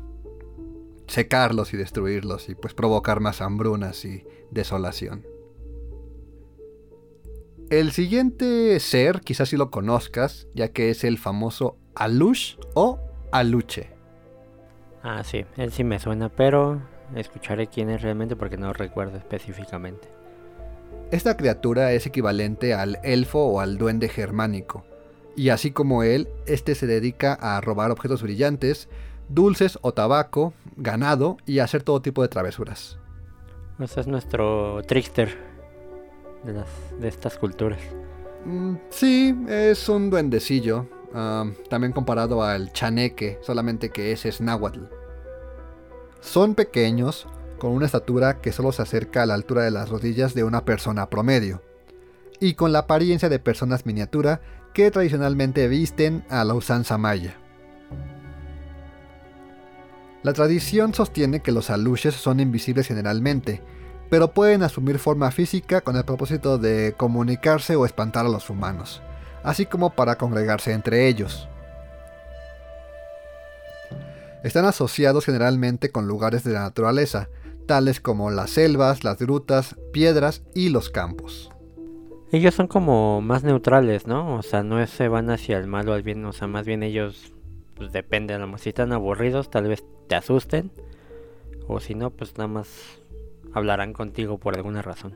secarlos 1.07 1.73
y 1.73 1.77
destruirlos 1.77 2.49
y 2.49 2.55
pues 2.55 2.73
provocar 2.73 3.19
más 3.19 3.41
hambrunas 3.41 4.03
y 4.05 4.25
desolación. 4.51 5.25
El 7.69 7.91
siguiente 7.91 8.79
ser, 8.79 9.21
quizás 9.21 9.49
si 9.49 9.57
lo 9.57 9.71
conozcas, 9.71 10.47
ya 10.53 10.69
que 10.69 10.89
es 10.89 11.03
el 11.03 11.17
famoso 11.17 11.77
Alush 11.95 12.57
o 12.75 12.99
Aluche. 13.33 13.89
Ah, 15.01 15.23
sí, 15.23 15.43
él 15.57 15.71
sí 15.71 15.83
me 15.83 15.97
suena, 15.97 16.29
pero 16.29 16.79
escucharé 17.15 17.65
quién 17.65 17.89
es 17.89 18.03
realmente 18.03 18.35
porque 18.35 18.57
no 18.57 18.71
recuerdo 18.73 19.17
específicamente. 19.17 20.07
Esta 21.09 21.35
criatura 21.35 21.93
es 21.93 22.05
equivalente 22.05 22.75
al 22.75 22.99
elfo 23.01 23.39
o 23.39 23.59
al 23.59 23.79
duende 23.79 24.07
germánico, 24.07 24.85
y 25.35 25.49
así 25.49 25.71
como 25.71 26.03
él, 26.03 26.27
este 26.45 26.75
se 26.75 26.85
dedica 26.85 27.33
a 27.33 27.59
robar 27.59 27.89
objetos 27.89 28.21
brillantes, 28.21 28.87
dulces 29.29 29.79
o 29.81 29.93
tabaco, 29.93 30.53
ganado 30.77 31.37
y 31.47 31.57
hacer 31.57 31.81
todo 31.81 32.03
tipo 32.03 32.21
de 32.21 32.27
travesuras. 32.27 32.99
O 33.79 33.87
sea, 33.87 34.01
es 34.01 34.07
nuestro 34.07 34.83
trickster 34.83 35.35
de, 36.43 36.53
las, 36.53 36.67
de 36.99 37.07
estas 37.07 37.39
culturas. 37.39 37.79
Mm, 38.45 38.75
sí, 38.91 39.35
es 39.47 39.89
un 39.89 40.11
duendecillo, 40.11 40.87
también 41.69 41.93
comparado 41.93 42.43
al 42.43 42.73
chaneque, 42.73 43.39
solamente 43.41 43.89
que 43.89 44.11
ese 44.11 44.29
es 44.29 44.41
náhuatl. 44.41 44.85
Son 46.21 46.55
pequeños, 46.55 47.27
con 47.59 47.71
una 47.71 47.85
estatura 47.85 48.41
que 48.41 48.51
solo 48.51 48.71
se 48.71 48.81
acerca 48.81 49.23
a 49.23 49.25
la 49.25 49.35
altura 49.35 49.63
de 49.63 49.71
las 49.71 49.89
rodillas 49.89 50.33
de 50.33 50.43
una 50.43 50.65
persona 50.65 51.09
promedio, 51.09 51.61
y 52.39 52.55
con 52.55 52.71
la 52.71 52.79
apariencia 52.79 53.29
de 53.29 53.39
personas 53.39 53.85
miniatura 53.85 54.41
que 54.73 54.89
tradicionalmente 54.89 55.67
visten 55.67 56.25
a 56.29 56.43
la 56.43 56.55
usanza 56.55 56.97
maya. 56.97 57.37
La 60.23 60.33
tradición 60.33 60.93
sostiene 60.93 61.41
que 61.41 61.51
los 61.51 61.69
aluches 61.69 62.15
son 62.15 62.39
invisibles 62.39 62.87
generalmente, 62.87 63.61
pero 64.09 64.33
pueden 64.33 64.63
asumir 64.63 64.99
forma 64.99 65.31
física 65.31 65.81
con 65.81 65.95
el 65.95 66.05
propósito 66.05 66.57
de 66.57 66.95
comunicarse 66.97 67.75
o 67.75 67.85
espantar 67.85 68.25
a 68.25 68.29
los 68.29 68.49
humanos, 68.49 69.01
así 69.43 69.65
como 69.65 69.91
para 69.91 70.17
congregarse 70.17 70.73
entre 70.73 71.07
ellos. 71.07 71.47
Están 74.43 74.65
asociados 74.65 75.25
generalmente 75.25 75.89
con 75.89 76.07
lugares 76.07 76.43
de 76.43 76.53
la 76.53 76.61
naturaleza, 76.61 77.29
tales 77.65 78.01
como 78.01 78.29
las 78.29 78.49
selvas, 78.49 79.03
las 79.03 79.19
grutas, 79.19 79.75
piedras 79.93 80.43
y 80.53 80.69
los 80.69 80.89
campos. 80.89 81.49
Ellos 82.31 82.55
son 82.55 82.67
como 82.67 83.21
más 83.21 83.43
neutrales, 83.43 84.07
¿no? 84.07 84.35
O 84.35 84.41
sea, 84.41 84.63
no 84.63 84.85
se 84.87 85.07
van 85.07 85.29
hacia 85.29 85.57
el 85.57 85.67
mal 85.67 85.87
o 85.87 85.93
al 85.93 86.01
bien, 86.01 86.25
o 86.25 86.33
sea, 86.33 86.47
más 86.47 86.65
bien 86.65 86.83
ellos, 86.83 87.31
pues 87.75 87.91
depende, 87.91 88.33
a 88.33 88.39
lo 88.39 88.47
mejor 88.47 88.59
si 88.59 88.69
están 88.69 88.91
aburridos, 88.91 89.49
tal 89.49 89.67
vez 89.67 89.85
te 90.07 90.15
asusten, 90.15 90.71
o 91.67 91.79
si 91.79 91.95
no, 91.95 92.09
pues 92.09 92.37
nada 92.37 92.47
más 92.47 92.67
hablarán 93.53 93.93
contigo 93.93 94.39
por 94.39 94.55
alguna 94.55 94.81
razón. 94.81 95.15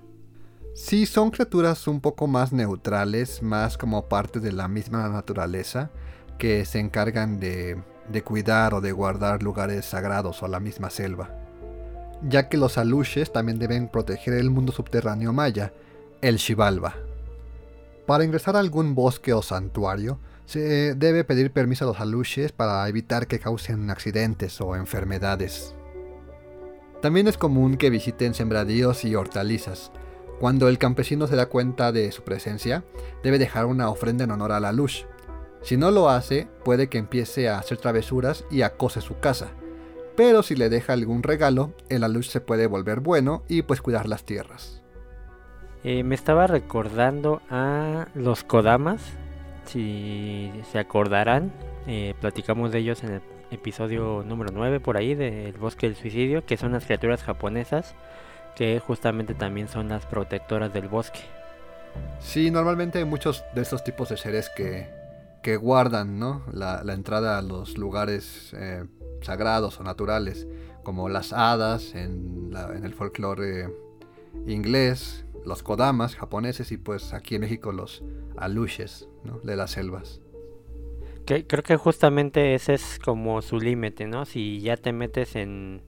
Sí, 0.78 1.08
son 1.08 1.32
criaturas 1.32 1.88
un 1.88 2.02
poco 2.02 2.28
más 2.28 2.54
neutrales, 2.54 3.42
más 3.42 3.80
como 3.80 4.08
parte 4.08 4.40
de 4.40 4.52
la 4.52 4.68
misma 4.68 5.10
naturaleza, 5.10 5.90
que 6.38 6.66
se 6.66 6.78
encargan 6.78 7.40
de, 7.40 7.82
cuidar 8.24 8.76
o 8.76 8.80
de 8.80 8.92
guardar 8.92 9.42
lugares 9.42 9.86
sagrados 9.88 10.44
o 10.44 10.48
la 10.48 10.60
misma 10.60 10.92
selva. 10.92 11.32
Ya 12.22 12.48
que 12.48 12.58
los 12.58 12.78
aluches 12.78 13.34
también 13.34 13.58
deben 13.58 13.88
proteger 13.88 14.36
el 14.36 14.52
mundo 14.52 14.72
subterráneo 14.72 15.34
maya, 15.34 15.74
el 16.22 16.38
Xibalba. 16.38 16.94
Para 18.06 18.24
ingresar 18.24 18.56
a 18.56 18.60
algún 18.60 18.94
bosque 18.94 19.34
o 19.34 19.42
santuario, 19.42 20.20
se 20.46 20.94
debe 20.94 21.24
pedir 21.24 21.52
permiso 21.52 21.86
a 21.86 21.88
los 21.88 22.00
aluches 22.00 22.52
para 22.52 22.88
evitar 22.88 23.26
que 23.26 23.40
causen 23.40 23.90
accidentes 23.90 24.62
o 24.62 24.76
enfermedades. 24.76 25.74
También 27.02 27.28
es 27.28 27.40
común 27.40 27.78
que 27.78 27.90
visiten 27.90 28.36
sembradíos 28.36 29.06
y 29.06 29.16
hortalizas, 29.16 29.92
cuando 30.40 30.70
el 30.70 30.78
campesino 30.78 31.28
se 31.28 31.36
da 31.36 31.48
cuenta 31.48 31.92
de 31.92 32.12
su 32.12 32.24
presencia, 32.24 32.84
debe 33.24 33.40
dejar 33.40 33.66
una 33.66 33.90
ofrenda 33.90 34.24
en 34.24 34.32
honor 34.32 34.52
a 34.52 34.60
la 34.60 34.72
luz. 34.72 35.08
Si 35.62 35.78
no 35.78 35.92
lo 35.92 36.10
hace, 36.10 36.48
puede 36.64 36.88
que 36.88 36.98
empiece 36.98 37.50
a 37.50 37.58
hacer 37.58 37.78
travesuras 37.78 38.46
y 38.52 38.62
acose 38.62 39.02
su 39.02 39.20
casa. 39.20 39.50
Pero 40.16 40.44
si 40.44 40.56
le 40.56 40.70
deja 40.70 40.94
algún 40.94 41.24
regalo, 41.24 41.74
el 41.90 42.04
alush 42.04 42.30
se 42.30 42.42
puede 42.42 42.68
volver 42.68 43.02
bueno 43.02 43.44
y 43.48 43.64
pues 43.64 43.82
cuidar 43.82 44.08
las 44.08 44.24
tierras. 44.24 44.82
Eh, 45.84 46.04
me 46.04 46.16
estaba 46.16 46.48
recordando 46.48 47.42
a 47.50 48.08
los 48.16 48.44
Kodamas, 48.44 49.02
si 49.66 50.52
se 50.72 50.80
acordarán, 50.80 51.52
eh, 51.86 52.14
platicamos 52.20 52.72
de 52.72 52.80
ellos 52.80 53.04
en 53.04 53.14
el 53.14 53.22
episodio 53.52 54.24
número 54.26 54.52
9 54.54 54.80
por 54.80 54.98
ahí 54.98 55.16
del 55.16 55.54
bosque 55.54 55.88
del 55.88 55.96
suicidio, 55.96 56.46
que 56.46 56.58
son 56.58 56.72
las 56.72 56.86
criaturas 56.86 57.24
japonesas 57.24 57.96
que 58.58 58.80
justamente 58.80 59.36
también 59.36 59.68
son 59.68 59.88
las 59.88 60.08
protectoras 60.08 60.74
del 60.74 60.88
bosque. 60.88 61.20
Sí, 62.20 62.50
normalmente 62.50 62.98
hay 62.98 63.06
muchos 63.06 63.44
de 63.54 63.62
estos 63.62 63.84
tipos 63.84 64.10
de 64.10 64.18
seres 64.18 64.50
que, 64.56 64.90
que 65.44 65.58
guardan 65.58 66.18
¿no? 66.18 66.42
la, 66.52 66.84
la 66.84 66.94
entrada 66.94 67.38
a 67.38 67.44
los 67.44 67.78
lugares 67.78 68.54
eh, 68.58 68.84
sagrados 69.22 69.80
o 69.80 69.84
naturales, 69.84 70.48
como 70.82 71.08
las 71.08 71.34
hadas 71.34 71.94
en, 71.94 72.50
la- 72.52 72.74
en 72.76 72.84
el 72.84 72.96
folclore 72.96 73.70
inglés, 74.48 75.24
los 75.46 75.62
kodamas 75.62 76.16
japoneses 76.16 76.72
y 76.72 76.78
pues 76.78 77.14
aquí 77.14 77.36
en 77.36 77.42
México 77.42 77.72
los 77.72 78.04
alushes 78.38 79.08
¿no? 79.24 79.38
de 79.40 79.56
las 79.56 79.70
selvas. 79.72 80.20
Que, 81.28 81.46
creo 81.46 81.62
que 81.62 81.76
justamente 81.76 82.56
ese 82.56 82.74
es 82.74 82.98
como 83.04 83.42
su 83.44 83.60
límite, 83.60 84.08
¿no? 84.08 84.26
Si 84.26 84.62
ya 84.62 84.78
te 84.78 84.94
metes 84.94 85.36
en... 85.36 85.84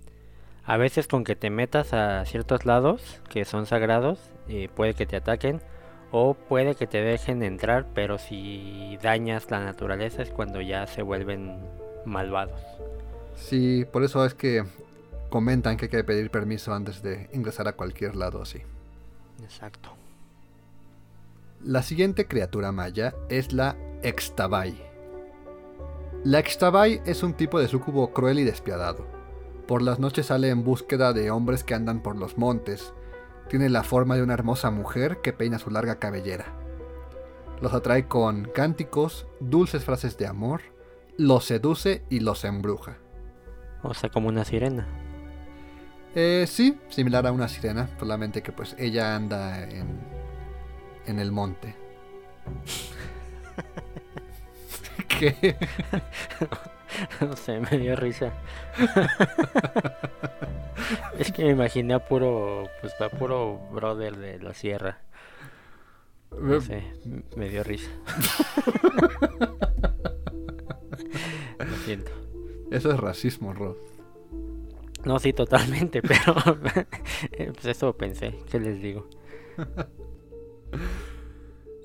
A 0.69 0.77
veces 0.77 1.07
con 1.07 1.23
que 1.23 1.35
te 1.35 1.49
metas 1.49 1.93
a 1.93 2.23
ciertos 2.25 2.63
lados 2.63 3.21
que 3.27 3.43
son 3.43 3.65
sagrados, 3.65 4.19
eh, 4.47 4.69
puede 4.75 4.93
que 4.93 5.07
te 5.07 5.15
ataquen 5.15 5.63
o 6.11 6.35
puede 6.35 6.75
que 6.75 6.85
te 6.85 7.01
dejen 7.01 7.41
entrar, 7.41 7.87
pero 7.95 8.19
si 8.19 8.95
dañas 9.01 9.49
la 9.49 9.61
naturaleza 9.61 10.21
es 10.21 10.29
cuando 10.29 10.61
ya 10.61 10.85
se 10.85 11.01
vuelven 11.01 11.57
malvados. 12.05 12.61
Sí, 13.33 13.83
por 13.91 14.03
eso 14.03 14.23
es 14.23 14.35
que 14.35 14.63
comentan 15.31 15.75
que 15.75 15.85
hay 15.85 15.89
que 15.89 16.03
pedir 16.03 16.29
permiso 16.29 16.71
antes 16.71 17.01
de 17.01 17.31
ingresar 17.33 17.67
a 17.67 17.73
cualquier 17.73 18.15
lado 18.15 18.39
así. 18.39 18.61
Exacto. 19.41 19.89
La 21.63 21.81
siguiente 21.81 22.27
criatura 22.27 22.71
maya 22.71 23.15
es 23.29 23.53
la 23.53 23.75
Extabay. 24.03 24.79
La 26.23 26.37
Extabay 26.37 27.01
es 27.07 27.23
un 27.23 27.33
tipo 27.33 27.59
de 27.59 27.67
sucubo 27.67 28.13
cruel 28.13 28.37
y 28.37 28.43
despiadado. 28.43 29.18
Por 29.69 29.83
las 29.83 29.99
noches 29.99 30.25
sale 30.25 30.49
en 30.49 30.63
búsqueda 30.63 31.13
de 31.13 31.29
hombres 31.29 31.63
que 31.63 31.75
andan 31.75 32.01
por 32.01 32.15
los 32.15 32.39
montes. 32.39 32.91
Tiene 33.49 33.69
la 33.69 33.83
forma 33.83 34.15
de 34.15 34.23
una 34.23 34.33
hermosa 34.33 34.71
mujer 34.71 35.21
que 35.21 35.31
peina 35.31 35.59
su 35.59 35.69
larga 35.69 35.99
cabellera. 35.99 36.55
Los 37.61 37.75
atrae 37.75 38.07
con 38.07 38.45
cánticos, 38.45 39.27
dulces 39.39 39.85
frases 39.85 40.17
de 40.17 40.25
amor, 40.25 40.61
los 41.17 41.45
seduce 41.45 42.01
y 42.09 42.21
los 42.21 42.45
embruja. 42.45 42.97
O 43.83 43.93
sea, 43.93 44.09
como 44.09 44.27
una 44.27 44.43
sirena. 44.43 44.87
Eh, 46.15 46.45
sí, 46.47 46.79
similar 46.89 47.27
a 47.27 47.31
una 47.31 47.47
sirena, 47.47 47.91
solamente 47.99 48.41
que 48.41 48.51
pues 48.51 48.75
ella 48.79 49.15
anda 49.15 49.69
en, 49.69 49.99
en 51.05 51.19
el 51.19 51.31
monte. 51.31 51.75
No 57.21 57.35
sé, 57.35 57.59
me 57.59 57.77
dio 57.77 57.95
risa. 57.95 58.33
es 61.19 61.31
que 61.31 61.43
me 61.43 61.51
imaginé 61.51 61.93
a 61.93 62.03
puro, 62.03 62.67
pues 62.81 62.99
a 62.99 63.09
puro 63.09 63.59
brother 63.71 64.17
de 64.17 64.39
la 64.39 64.55
sierra. 64.55 64.97
No 66.37 66.61
sé, 66.61 66.83
me 67.35 67.49
dio 67.49 67.63
risa. 67.63 67.89
Lo 71.59 71.75
siento. 71.85 72.11
Eso 72.71 72.91
es 72.91 72.99
racismo, 72.99 73.53
Rod. 73.53 73.75
No, 75.05 75.19
sí, 75.19 75.33
totalmente, 75.33 76.01
pero 76.01 76.33
pues 77.53 77.65
eso 77.65 77.95
pensé, 77.95 78.35
¿qué 78.49 78.59
les 78.59 78.81
digo? 78.81 79.07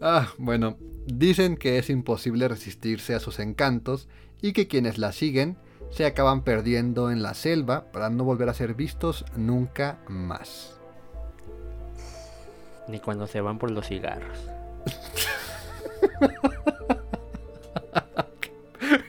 ah, 0.00 0.33
bueno, 0.38 0.79
dicen 1.06 1.56
que 1.56 1.78
es 1.78 1.90
imposible 1.90 2.49
resistirse 2.49 3.14
a 3.14 3.20
sus 3.20 3.38
encantos 3.38 4.08
y 4.40 4.52
que 4.52 4.68
quienes 4.68 4.99
la 4.99 5.12
siguen 5.12 5.56
se 5.90 6.06
acaban 6.06 6.42
perdiendo 6.42 7.11
en 7.11 7.23
la 7.23 7.34
selva 7.34 7.92
para 7.92 8.11
no 8.11 8.25
volver 8.25 8.49
a 8.49 8.54
ser 8.54 8.75
vistos 8.75 9.25
nunca 9.37 9.99
más. 10.08 10.78
Ni 12.88 13.00
cuando 13.00 13.26
se 13.26 13.40
van 13.40 13.58
por 13.58 13.70
los 13.70 13.87
cigarros. 13.87 14.38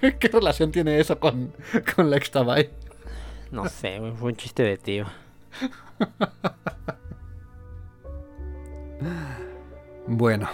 ¿Qué 0.20 0.28
relación 0.28 0.72
tiene 0.72 1.00
eso 1.00 1.20
con, 1.20 1.52
con 1.96 2.10
la 2.10 2.18
Extabay? 2.18 2.70
No 3.52 3.68
sé, 3.68 4.00
fue 4.18 4.30
un 4.30 4.36
chiste 4.36 4.64
de 4.64 4.78
tío. 4.78 5.06
Bueno, 10.08 10.50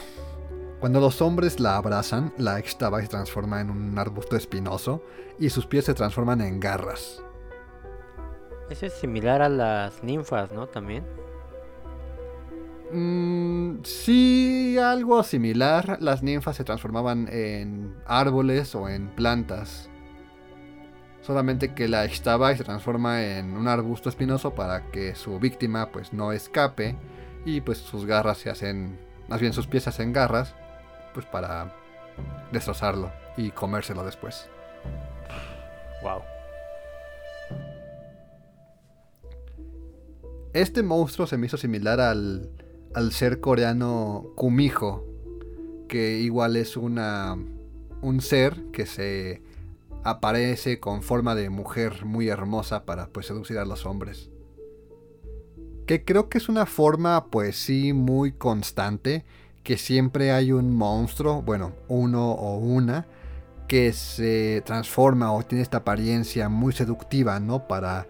cuando 0.81 0.99
los 0.99 1.21
hombres 1.21 1.59
la 1.59 1.77
abrazan, 1.77 2.33
la 2.39 2.57
Extabay 2.57 3.03
se 3.03 3.09
transforma 3.09 3.61
en 3.61 3.69
un 3.69 3.99
arbusto 3.99 4.35
espinoso 4.35 5.03
y 5.37 5.51
sus 5.51 5.67
pies 5.67 5.85
se 5.85 5.93
transforman 5.93 6.41
en 6.41 6.59
garras. 6.59 7.21
Eso 8.67 8.87
es 8.87 8.93
similar 8.93 9.43
a 9.43 9.49
las 9.49 10.03
ninfas, 10.03 10.51
¿no? 10.51 10.65
También. 10.65 11.05
Mm, 12.91 13.83
sí, 13.83 14.75
algo 14.79 15.21
similar. 15.21 15.99
Las 16.01 16.23
ninfas 16.23 16.55
se 16.55 16.63
transformaban 16.63 17.27
en 17.31 17.95
árboles 18.07 18.73
o 18.73 18.89
en 18.89 19.09
plantas. 19.09 19.87
Solamente 21.21 21.75
que 21.75 21.87
la 21.87 22.05
Extaba 22.05 22.55
se 22.55 22.63
transforma 22.63 23.21
en 23.21 23.55
un 23.55 23.67
arbusto 23.67 24.09
espinoso 24.09 24.55
para 24.55 24.89
que 24.89 25.13
su 25.13 25.37
víctima 25.37 25.91
pues 25.91 26.11
no 26.11 26.31
escape 26.31 26.97
y 27.45 27.61
pues 27.61 27.77
sus 27.77 28.07
garras 28.07 28.39
se 28.39 28.49
hacen, 28.49 28.99
más 29.27 29.39
bien 29.39 29.53
sus 29.53 29.67
piezas 29.67 29.99
en 29.99 30.11
garras, 30.11 30.55
pues 31.13 31.25
para 31.25 31.73
destrozarlo 32.51 33.11
y 33.37 33.51
comérselo 33.51 34.03
después. 34.03 34.49
Wow. 36.03 36.21
Este 40.53 40.83
monstruo 40.83 41.27
se 41.27 41.37
me 41.37 41.45
hizo 41.45 41.57
similar 41.57 42.01
al, 42.01 42.49
al 42.93 43.11
ser 43.13 43.39
coreano 43.39 44.31
Kumiho, 44.35 45.05
que 45.87 46.19
igual 46.19 46.55
es 46.57 46.75
una 46.75 47.37
un 48.01 48.21
ser 48.21 48.63
que 48.71 48.85
se 48.85 49.41
aparece 50.03 50.79
con 50.79 51.03
forma 51.03 51.35
de 51.35 51.49
mujer 51.49 52.05
muy 52.05 52.27
hermosa 52.27 52.85
para 52.85 53.07
pues 53.07 53.27
seducir 53.27 53.57
a 53.59 53.65
los 53.65 53.85
hombres. 53.85 54.29
Que 55.85 56.03
creo 56.03 56.29
que 56.29 56.37
es 56.37 56.49
una 56.49 56.65
forma 56.65 57.27
pues 57.27 57.57
sí 57.57 57.93
muy 57.93 58.31
constante, 58.31 59.23
que 59.63 59.77
siempre 59.77 60.31
hay 60.31 60.51
un 60.51 60.75
monstruo, 60.75 61.41
bueno, 61.41 61.73
uno 61.87 62.31
o 62.31 62.57
una, 62.57 63.05
que 63.67 63.93
se 63.93 64.61
transforma 64.65 65.31
o 65.31 65.43
tiene 65.43 65.61
esta 65.61 65.77
apariencia 65.77 66.49
muy 66.49 66.73
seductiva, 66.73 67.39
¿no? 67.39 67.67
Para, 67.67 68.07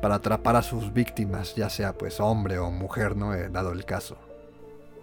para 0.00 0.16
atrapar 0.16 0.56
a 0.56 0.62
sus 0.62 0.92
víctimas, 0.92 1.54
ya 1.56 1.68
sea 1.68 1.94
pues 1.94 2.20
hombre 2.20 2.58
o 2.58 2.70
mujer, 2.70 3.16
¿no? 3.16 3.34
Eh, 3.34 3.48
dado 3.50 3.72
el 3.72 3.84
caso. 3.84 4.16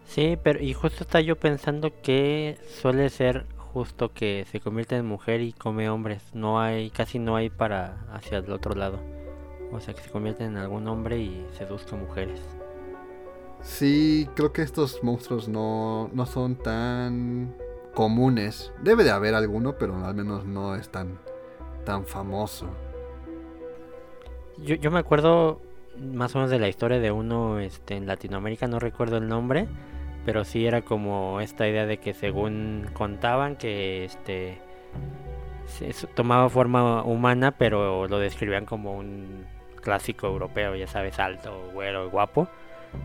Sí, 0.05 0.37
pero 0.41 0.61
y 0.61 0.73
justo 0.73 1.03
está 1.03 1.19
yo 1.19 1.35
pensando 1.35 1.91
que 2.01 2.57
suele 2.81 3.09
ser 3.09 3.45
justo 3.73 4.13
que 4.13 4.45
se 4.51 4.61
convierte 4.61 4.95
en 4.95 5.05
mujer 5.05 5.41
y 5.41 5.51
come 5.51 5.89
hombres. 5.89 6.23
No 6.33 6.59
hay, 6.61 6.89
casi 6.89 7.19
no 7.19 7.35
hay 7.35 7.49
para 7.49 7.97
hacia 8.13 8.37
el 8.37 8.51
otro 8.51 8.73
lado. 8.73 8.99
O 9.71 9.81
sea 9.81 9.93
que 9.93 10.01
se 10.01 10.09
convierte 10.09 10.45
en 10.45 10.55
algún 10.55 10.87
hombre 10.87 11.19
y 11.19 11.45
seduzca 11.57 11.95
mujeres. 11.95 12.39
Sí, 13.61 14.29
creo 14.35 14.53
que 14.53 14.61
estos 14.61 15.03
monstruos 15.03 15.47
no, 15.49 16.09
no 16.13 16.25
son 16.25 16.55
tan 16.55 17.53
comunes. 17.93 18.71
Debe 18.81 19.03
de 19.03 19.11
haber 19.11 19.35
alguno, 19.35 19.77
pero 19.77 19.95
al 20.05 20.15
menos 20.15 20.45
no 20.45 20.75
es 20.75 20.89
tan, 20.89 21.19
famoso. 22.05 22.67
Yo, 24.57 24.75
yo 24.75 24.91
me 24.91 24.99
acuerdo 24.99 25.61
más 25.97 26.35
o 26.35 26.39
menos 26.39 26.51
de 26.51 26.59
la 26.59 26.67
historia 26.67 26.99
de 26.99 27.11
uno 27.11 27.59
este, 27.59 27.95
en 27.95 28.07
Latinoamérica, 28.07 28.67
no 28.67 28.79
recuerdo 28.79 29.17
el 29.17 29.27
nombre, 29.27 29.67
pero 30.25 30.43
sí 30.43 30.65
era 30.65 30.81
como 30.81 31.41
esta 31.41 31.67
idea 31.67 31.85
de 31.85 31.97
que 31.97 32.13
según 32.13 32.87
contaban 32.93 33.55
que 33.55 34.05
este 34.05 34.59
se- 35.65 36.07
tomaba 36.07 36.49
forma 36.49 37.03
humana, 37.03 37.51
pero 37.57 38.07
lo 38.07 38.19
describían 38.19 38.65
como 38.65 38.97
un 38.97 39.45
clásico 39.81 40.27
europeo, 40.27 40.75
ya 40.75 40.87
sabes, 40.87 41.19
alto, 41.19 41.69
güero, 41.73 42.09
guapo, 42.09 42.47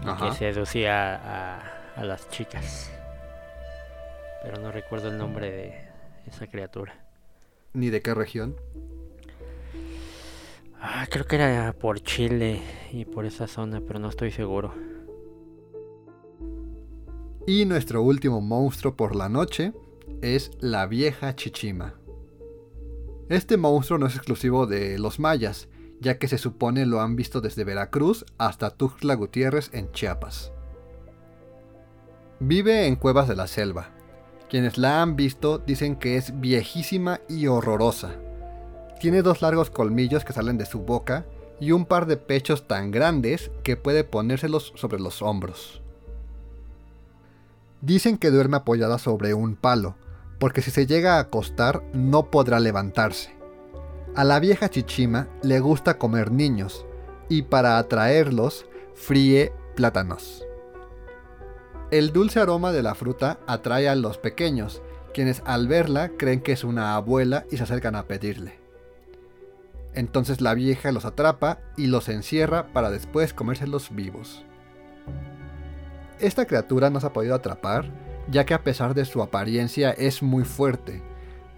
Ajá. 0.05 0.31
que 0.31 0.37
seducía 0.37 1.15
a, 1.17 1.61
a 1.97 2.05
las 2.05 2.29
chicas. 2.31 2.91
Pero 4.43 4.61
no 4.61 4.73
recuerdo 4.73 5.09
el 5.09 5.19
nombre 5.19 5.51
de 5.51 5.75
esa 6.27 6.47
criatura. 6.47 6.95
¿Ni 7.75 7.91
de 7.91 8.03
qué 8.03 8.15
región? 8.15 8.57
Ah, 10.81 11.07
creo 11.09 11.25
que 11.27 11.37
era 11.37 11.73
por 11.73 12.01
Chile 12.01 12.61
y 12.91 13.05
por 13.05 13.25
esa 13.25 13.47
zona, 13.47 13.81
pero 13.87 14.01
no 14.01 14.09
estoy 14.09 14.33
seguro. 14.33 14.75
Y 17.47 17.65
nuestro 17.65 18.03
último 18.03 18.41
monstruo 18.41 18.97
por 18.97 19.15
la 19.15 19.29
noche 19.29 19.73
es 20.23 20.51
la 20.61 20.87
vieja 20.87 21.35
Chichima. 21.35 21.95
Este 23.29 23.57
monstruo 23.57 23.99
no 23.99 24.07
es 24.07 24.17
exclusivo 24.17 24.67
de 24.67 24.99
los 24.99 25.19
mayas, 25.19 25.69
ya 26.03 26.19
que 26.19 26.29
se 26.29 26.37
supone 26.37 26.85
lo 26.85 27.01
han 27.01 27.15
visto 27.15 27.41
desde 27.41 27.65
Veracruz 27.65 28.27
hasta 28.37 28.71
Tuxtla 28.71 29.15
Gutiérrez 29.15 29.71
en 29.73 29.91
Chiapas. 29.93 30.53
Vive 32.41 32.87
en 32.87 32.97
cuevas 32.97 33.29
de 33.29 33.37
la 33.37 33.47
selva. 33.47 33.91
Quienes 34.51 34.79
la 34.79 35.01
han 35.01 35.15
visto 35.15 35.59
dicen 35.59 35.95
que 35.95 36.17
es 36.17 36.41
viejísima 36.41 37.21
y 37.29 37.47
horrorosa. 37.47 38.17
Tiene 39.01 39.23
dos 39.23 39.43
largos 39.43 39.71
colmillos 39.71 40.25
que 40.25 40.33
salen 40.33 40.59
de 40.59 40.67
su 40.67 40.81
boca 40.81 41.25
y 41.61 41.71
un 41.71 41.87
par 41.87 42.07
de 42.07 42.17
pechos 42.17 42.67
tan 42.67 42.91
grandes 42.91 43.53
que 43.63 43.77
puede 43.77 44.03
ponérselos 44.03 44.73
sobre 44.75 44.99
los 44.99 45.23
hombros. 45.23 45.83
Dicen 47.81 48.19
que 48.19 48.31
duerme 48.31 48.59
apoyada 48.59 48.99
sobre 48.99 49.35
un 49.35 49.55
palo, 49.55 49.95
porque 50.41 50.63
si 50.63 50.73
se 50.73 50.87
llega 50.87 51.17
a 51.17 51.21
acostar 51.21 51.85
no 51.93 52.31
podrá 52.31 52.59
levantarse. 52.59 53.42
A 54.15 54.25
la 54.25 54.41
vieja 54.41 54.69
Chichima 54.69 55.29
le 55.43 55.59
gusta 55.61 55.97
comer 55.97 56.33
niños, 56.33 56.85
y 57.31 57.43
para 57.43 57.79
atraerlos 57.79 58.67
fríe 58.95 59.55
plátanos. 59.75 60.45
El 61.91 62.13
dulce 62.13 62.39
aroma 62.39 62.73
de 62.73 62.83
la 62.83 62.95
fruta 62.95 63.39
atrae 63.47 63.89
a 63.89 63.95
los 63.95 64.19
pequeños, 64.19 64.83
quienes 65.15 65.43
al 65.47 65.67
verla 65.67 66.11
creen 66.19 66.43
que 66.43 66.53
es 66.53 66.63
una 66.63 66.95
abuela 66.95 67.47
y 67.51 67.57
se 67.57 67.63
acercan 67.63 67.97
a 67.97 68.07
pedirle. 68.07 68.61
Entonces 69.95 70.43
la 70.43 70.53
vieja 70.53 70.93
los 70.93 71.07
atrapa 71.07 71.61
y 71.79 71.87
los 71.87 72.11
encierra 72.11 72.67
para 72.75 72.91
después 72.91 73.33
comérselos 73.33 73.95
vivos. 73.95 74.45
Esta 76.19 76.45
criatura 76.45 76.91
no 76.91 77.01
se 77.01 77.07
ha 77.07 77.13
podido 77.15 77.35
atrapar, 77.35 77.91
ya 78.31 78.45
que 78.45 78.53
a 78.53 78.63
pesar 78.63 78.93
de 78.93 79.07
su 79.07 79.23
apariencia 79.23 79.91
es 79.91 80.23
muy 80.23 80.45
fuerte, 80.45 81.03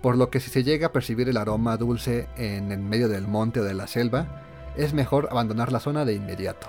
por 0.04 0.18
lo 0.18 0.28
que 0.28 0.38
si 0.38 0.50
se 0.50 0.62
llega 0.64 0.88
a 0.88 0.92
percibir 0.92 1.30
el 1.30 1.38
aroma 1.38 1.78
dulce 1.78 2.28
en 2.36 2.72
el 2.72 2.80
medio 2.80 3.08
del 3.08 3.26
monte 3.26 3.60
o 3.60 3.64
de 3.64 3.72
la 3.72 3.86
selva, 3.86 4.42
es 4.76 4.92
mejor 4.92 5.28
abandonar 5.30 5.72
la 5.72 5.80
zona 5.80 6.04
de 6.04 6.12
inmediato. 6.12 6.66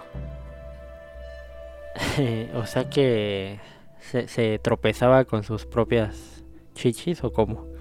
o 2.56 2.65
sea 2.65 2.89
que 2.89 3.60
se, 4.00 4.30
se 4.30 4.58
tropezaba 4.60 5.26
con 5.26 5.43
sus 5.43 5.65
propias 5.65 6.45
chichis 6.76 7.26
o 7.26 7.34
cómo. 7.34 7.67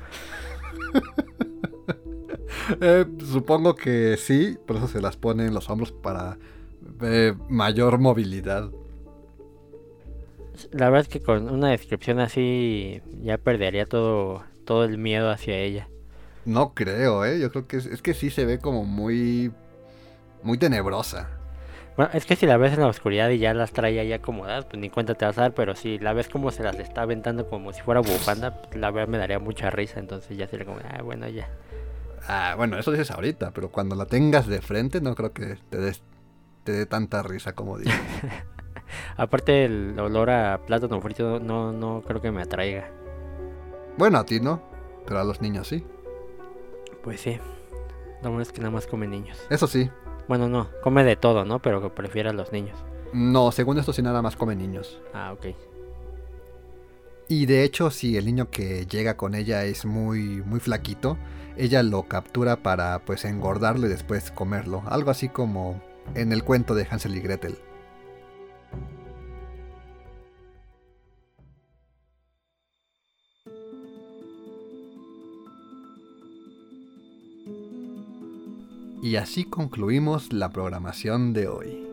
Eh, 2.81 3.05
supongo 3.19 3.75
que 3.75 4.17
sí, 4.17 4.57
por 4.67 4.77
eso 4.77 4.89
se 4.89 5.03
las 5.03 5.19
pone 5.19 5.45
en 5.45 5.53
los 5.53 5.69
hombros 5.69 5.93
para 5.93 6.39
eh, 7.03 7.35
mayor 7.51 7.99
movilidad. 7.99 8.71
La 10.71 10.89
verdad 10.89 11.03
es 11.03 11.09
que 11.09 11.21
con 11.21 11.51
una 11.51 11.69
descripción 11.69 12.21
así 12.21 13.03
ya 13.23 13.37
perdería 13.37 13.85
todo, 13.85 14.45
todo 14.65 14.85
el 14.85 14.99
miedo 14.99 15.31
hacia 15.31 15.57
ella. 15.57 15.89
No 16.45 16.75
creo, 16.75 17.25
¿eh? 17.25 17.41
Yo 17.41 17.51
creo 17.51 17.67
que 17.67 17.77
es, 17.77 17.87
es 17.87 18.03
que 18.03 18.15
sí 18.15 18.31
se 18.31 18.45
ve 18.45 18.59
como 18.59 18.85
muy... 18.85 19.53
Muy 20.43 20.59
tenebrosa. 20.59 21.31
Bueno, 21.97 22.11
es 22.13 22.27
que 22.27 22.35
si 22.35 22.45
la 22.45 22.57
ves 22.57 22.75
en 22.75 22.81
la 22.81 22.89
oscuridad 22.89 23.31
y 23.31 23.39
ya 23.39 23.55
las 23.55 23.73
trae 23.73 23.99
ahí 24.01 24.13
acomodadas, 24.13 24.65
pues 24.65 24.79
ni 24.79 24.91
cuenta 24.91 25.15
te 25.15 25.25
vas 25.25 25.39
a 25.39 25.43
dar, 25.43 25.55
pero 25.55 25.77
si 25.77 25.99
la 25.99 26.13
ves 26.13 26.29
como 26.29 26.51
se 26.51 26.65
las 26.65 26.79
está 26.79 27.03
aventando 27.03 27.49
como 27.49 27.73
si 27.73 27.81
fuera 27.83 28.01
bufanda, 28.01 28.63
pues 28.63 28.77
la 28.77 28.91
verdad 28.91 29.09
me 29.09 29.19
daría 29.19 29.39
mucha 29.39 29.71
risa, 29.71 30.01
entonces 30.01 30.37
ya 30.37 30.49
sería 30.49 30.67
como, 30.67 30.81
ah, 30.81 31.03
bueno, 31.03 31.29
ya. 31.29 31.49
Ah, 32.27 32.55
bueno, 32.57 32.79
eso 32.79 32.91
dices 32.91 33.11
ahorita, 33.13 33.53
pero 33.53 33.71
cuando 33.71 33.95
la 33.95 34.07
tengas 34.07 34.49
de 34.49 34.61
frente 34.61 35.01
no 35.01 35.15
creo 35.15 35.33
que 35.33 35.57
te 35.71 35.79
des 35.79 36.03
te 36.65 36.73
dé 36.73 36.87
tanta 36.87 37.23
risa 37.23 37.53
como 37.53 37.79
digo. 37.79 37.93
Aparte 39.17 39.67
el 39.67 39.99
olor 39.99 40.31
a 40.31 40.61
plátano 40.67 41.01
frito 41.01 41.39
no, 41.39 41.73
no 41.73 42.03
creo 42.07 42.21
que 42.21 42.33
me 42.33 42.43
atraiga. 42.43 42.91
Bueno, 43.97 44.19
a 44.19 44.25
ti 44.25 44.41
no, 44.41 44.63
pero 45.07 45.21
a 45.21 45.25
los 45.25 45.41
niños 45.41 45.69
sí. 45.69 45.85
Pues 47.03 47.21
sí. 47.21 47.39
Lo 48.23 48.31
bueno 48.31 48.43
es 48.43 48.53
que 48.53 48.61
nada 48.61 48.71
más 48.71 48.87
come 48.87 49.07
niños. 49.07 49.39
Eso 49.51 49.67
sí. 49.67 49.91
Bueno, 50.29 50.49
no, 50.49 50.69
come 50.83 51.05
de 51.05 51.17
todo, 51.17 51.45
¿no? 51.45 51.61
Pero 51.61 51.83
que 51.83 51.91
prefiere 51.91 52.31
a 52.31 52.33
los 52.33 52.53
niños. 52.53 52.79
No, 53.13 53.53
según 53.53 53.79
esto 53.79 53.93
sí 53.93 54.03
nada 54.03 54.23
más 54.23 54.37
come 54.37 54.57
niños. 54.57 55.01
Ah, 55.13 55.33
ok. 55.33 55.47
Y 57.29 57.47
de 57.47 57.65
hecho, 57.65 57.91
si 57.91 58.17
el 58.17 58.27
niño 58.27 58.51
que 58.51 58.87
llega 58.87 59.17
con 59.17 59.35
ella 59.35 59.65
es 59.65 59.85
muy, 59.85 60.43
muy 60.43 60.61
flaquito, 60.61 61.17
ella 61.57 61.83
lo 61.83 62.03
captura 62.05 62.57
para 62.57 62.99
pues 63.01 63.25
engordarlo 63.25 63.87
y 63.87 63.91
después 63.91 64.31
comerlo. 64.31 64.83
Algo 64.87 65.11
así 65.11 65.29
como 65.29 65.81
en 66.15 66.33
el 66.33 66.45
cuento 66.45 66.75
de 66.75 66.87
Hansel 66.91 67.17
y 67.17 67.21
Gretel. 67.21 67.59
Y 79.05 79.17
así 79.17 79.45
concluimos 79.45 80.33
la 80.33 80.49
programación 80.49 81.35
de 81.35 81.47
hoy. 81.47 81.87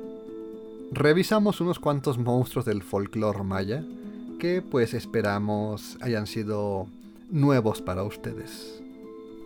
Revisamos 0.93 1.60
unos 1.60 1.78
cuantos 1.78 2.17
monstruos 2.17 2.63
del 2.63 2.82
folclore 2.82 3.43
maya 3.43 3.84
que 4.39 4.62
pues 4.62 4.93
esperamos 4.93 5.97
hayan 6.00 6.26
sido 6.26 6.88
nuevos 7.30 7.82
para 7.82 8.06
ustedes. 8.06 8.82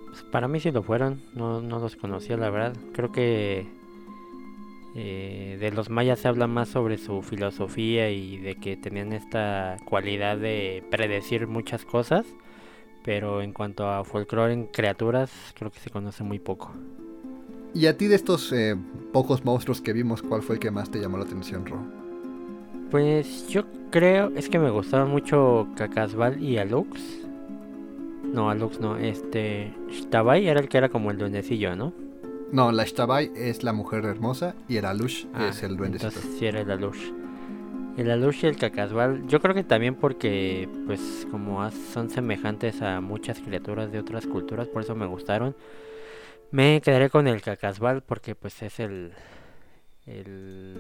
Pues, 0.06 0.22
para 0.22 0.48
mí 0.48 0.60
sí 0.60 0.70
lo 0.70 0.84
fueron, 0.84 1.24
no, 1.34 1.60
los 1.60 1.96
conocía 1.96 2.38
la 2.38 2.52
verdad. 2.52 2.78
Creo 2.94 3.12
que 3.12 3.66
eh, 4.96 5.58
de 5.60 5.72
los 5.72 5.90
mayas 5.90 6.20
se 6.20 6.28
habla 6.28 6.46
más 6.46 6.70
sobre 6.70 7.00
su 7.00 7.24
filosofía 7.24 8.12
y 8.12 8.38
de 8.38 8.58
que 8.58 8.78
tenían 8.78 9.12
esta 9.12 9.78
cualidad 9.86 10.38
de 10.38 10.84
predecir 10.92 11.48
muchas 11.48 11.84
cosas, 11.84 12.28
pero 13.04 13.42
en 13.42 13.54
cuanto 13.54 13.90
a 13.90 14.04
folclore 14.04 14.54
en 14.54 14.68
criaturas 14.68 15.32
creo 15.56 15.72
que 15.72 15.80
se 15.80 15.90
conoce 15.90 16.24
muy 16.24 16.38
poco. 16.38 16.72
¿Y 17.76 17.88
a 17.88 17.98
ti 17.98 18.08
de 18.08 18.16
estos 18.16 18.54
eh, 18.54 18.78
pocos 19.12 19.44
monstruos 19.44 19.82
que 19.82 19.92
vimos, 19.92 20.22
cuál 20.22 20.42
fue 20.42 20.56
el 20.56 20.62
que 20.62 20.72
más 20.72 20.90
te 20.90 21.00
llamó 21.00 21.18
la 21.18 21.26
atención, 21.26 21.66
Ro? 21.66 21.78
Pues 22.90 23.50
yo 23.50 23.66
creo, 23.92 24.32
es 24.34 24.48
que 24.48 24.60
me 24.60 24.70
gustaban 24.70 25.10
mucho 25.10 25.68
Cacasbal 25.76 26.42
y 26.42 26.58
Alux. 26.58 27.02
No, 28.24 28.50
Alux 28.50 28.80
no, 28.80 28.96
este... 28.96 29.74
Shtabai 29.90 30.48
era 30.48 30.62
el 30.62 30.70
que 30.70 30.78
era 30.78 30.88
como 30.88 31.12
el 31.12 31.18
duendecillo, 31.18 31.76
¿no? 31.76 31.92
No, 32.54 32.72
la 32.72 32.86
Shtabai 32.86 33.34
es 33.36 33.64
la 33.64 33.74
mujer 33.74 34.06
hermosa 34.06 34.56
y 34.70 34.78
el 34.78 34.86
Alush 34.86 35.26
Ah, 35.34 35.50
es 35.50 35.62
el 35.62 35.76
duendecito. 35.76 36.08
Entonces 36.08 36.40
sí 36.40 36.46
era 36.46 36.62
el 36.62 36.72
Alush. 36.72 37.12
El 37.98 38.10
Alush 38.10 38.46
y 38.46 38.48
el 38.48 38.56
Cacasbal, 38.56 39.28
yo 39.28 39.42
creo 39.42 39.54
que 39.54 39.66
también 39.66 39.96
porque, 39.96 40.70
pues, 40.86 41.28
como 41.30 41.70
son 41.94 42.10
semejantes 42.10 42.82
a 42.82 43.02
muchas 43.02 43.42
criaturas 43.42 43.92
de 43.92 44.00
otras 44.00 44.26
culturas, 44.28 44.70
por 44.70 44.84
eso 44.84 44.96
me 44.96 45.06
gustaron. 45.06 45.54
Me 46.52 46.82
quedaré 46.82 47.10
con 47.10 47.28
el 47.28 47.42
Cacasbal 47.42 48.02
porque, 48.04 48.36
pues, 48.36 48.62
es 48.62 48.80
el. 48.80 49.12
el 50.06 50.76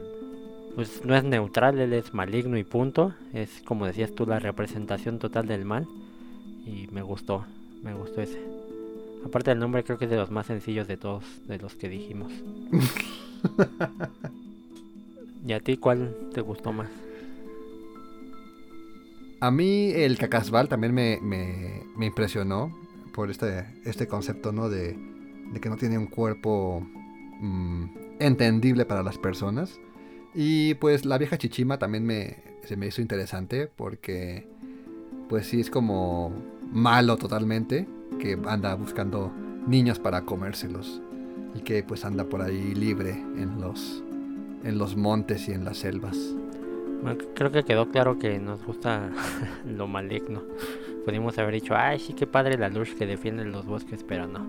pues 0.75 1.06
no 1.06 1.15
es 1.15 1.23
neutral, 1.23 1.80
él 1.80 1.93
es 1.93 2.13
maligno 2.13 2.58
y 2.58 2.63
punto. 2.63 3.13
Es, 3.34 3.62
como 3.65 3.86
decías 3.86 4.13
tú, 4.13 4.25
la 4.25 4.39
representación 4.39 5.19
total 5.19 5.47
del 5.47 5.65
mal. 5.65 5.88
Y 6.65 6.88
me 6.91 7.01
gustó, 7.01 7.45
me 7.84 7.93
gustó 7.93 8.21
ese. 8.21 8.39
Aparte 9.25 9.51
del 9.51 9.60
nombre, 9.60 9.84
creo 9.84 9.97
que 9.97 10.06
es 10.06 10.12
de 10.12 10.17
los 10.17 10.32
más 10.32 10.45
sencillos 10.47 10.88
de 10.88 10.97
todos, 10.97 11.23
de 11.47 11.58
los 11.58 11.75
que 11.75 11.89
dijimos. 11.89 12.32
¿Y 15.47 15.54
a 15.54 15.60
ti 15.60 15.78
cuál 15.78 16.15
te 16.34 16.41
gustó 16.41 16.71
más? 16.73 16.89
A 19.41 19.51
mí 19.51 19.91
el 19.91 20.17
Cacasbal 20.17 20.67
también 20.69 20.93
me, 20.93 21.19
me- 21.21 21.84
me 21.95 22.06
impresionó 22.08 22.75
por 23.13 23.30
este, 23.30 23.65
este 23.86 24.08
concepto, 24.08 24.51
¿no? 24.51 24.69
De, 24.69 24.97
de 25.51 25.60
que 25.60 25.69
no 25.69 25.77
tiene 25.77 25.97
un 25.97 26.08
cuerpo 26.08 26.86
mm, 27.39 27.86
entendible 28.19 28.86
para 28.86 29.03
las 29.03 29.17
personas. 29.17 29.79
Y 30.34 30.73
pues 30.75 31.05
la 31.05 31.17
vieja 31.17 31.38
Chichima 31.38 31.79
también 31.79 32.05
me, 32.05 32.38
se 32.63 32.75
me 32.75 32.88
hizo 32.88 33.01
interesante 33.01 33.67
porque 33.67 34.47
pues 35.29 35.47
sí 35.47 35.62
es 35.62 35.69
como 35.69 36.31
malo 36.71 37.17
totalmente, 37.17 37.88
que 38.19 38.38
anda 38.47 38.75
buscando 38.75 39.31
niños 39.67 39.99
para 39.99 40.21
comérselos 40.21 41.01
y 41.55 41.62
que 41.62 41.84
pues 41.84 42.05
anda 42.05 42.25
por 42.25 42.41
ahí 42.41 42.75
libre 42.75 43.12
en 43.12 43.62
los, 43.62 44.03
en 44.63 44.77
los 44.77 44.95
montes 44.95 45.47
y 45.47 45.53
en 45.53 45.63
las 45.63 45.77
selvas. 45.77 46.17
Creo 47.36 47.51
que 47.51 47.63
quedó 47.63 47.89
claro 47.89 48.17
que 48.17 48.39
nos 48.39 48.63
gusta 48.63 49.10
lo 49.65 49.88
maligno. 49.88 50.41
Pudimos 51.05 51.38
haber 51.38 51.53
dicho, 51.53 51.75
ay, 51.75 51.99
sí, 51.99 52.13
qué 52.13 52.25
padre 52.25 52.58
la 52.58 52.69
luz 52.69 52.95
que 52.95 53.05
defiende 53.05 53.45
los 53.45 53.65
bosques, 53.65 54.03
pero 54.03 54.27
no. 54.27 54.45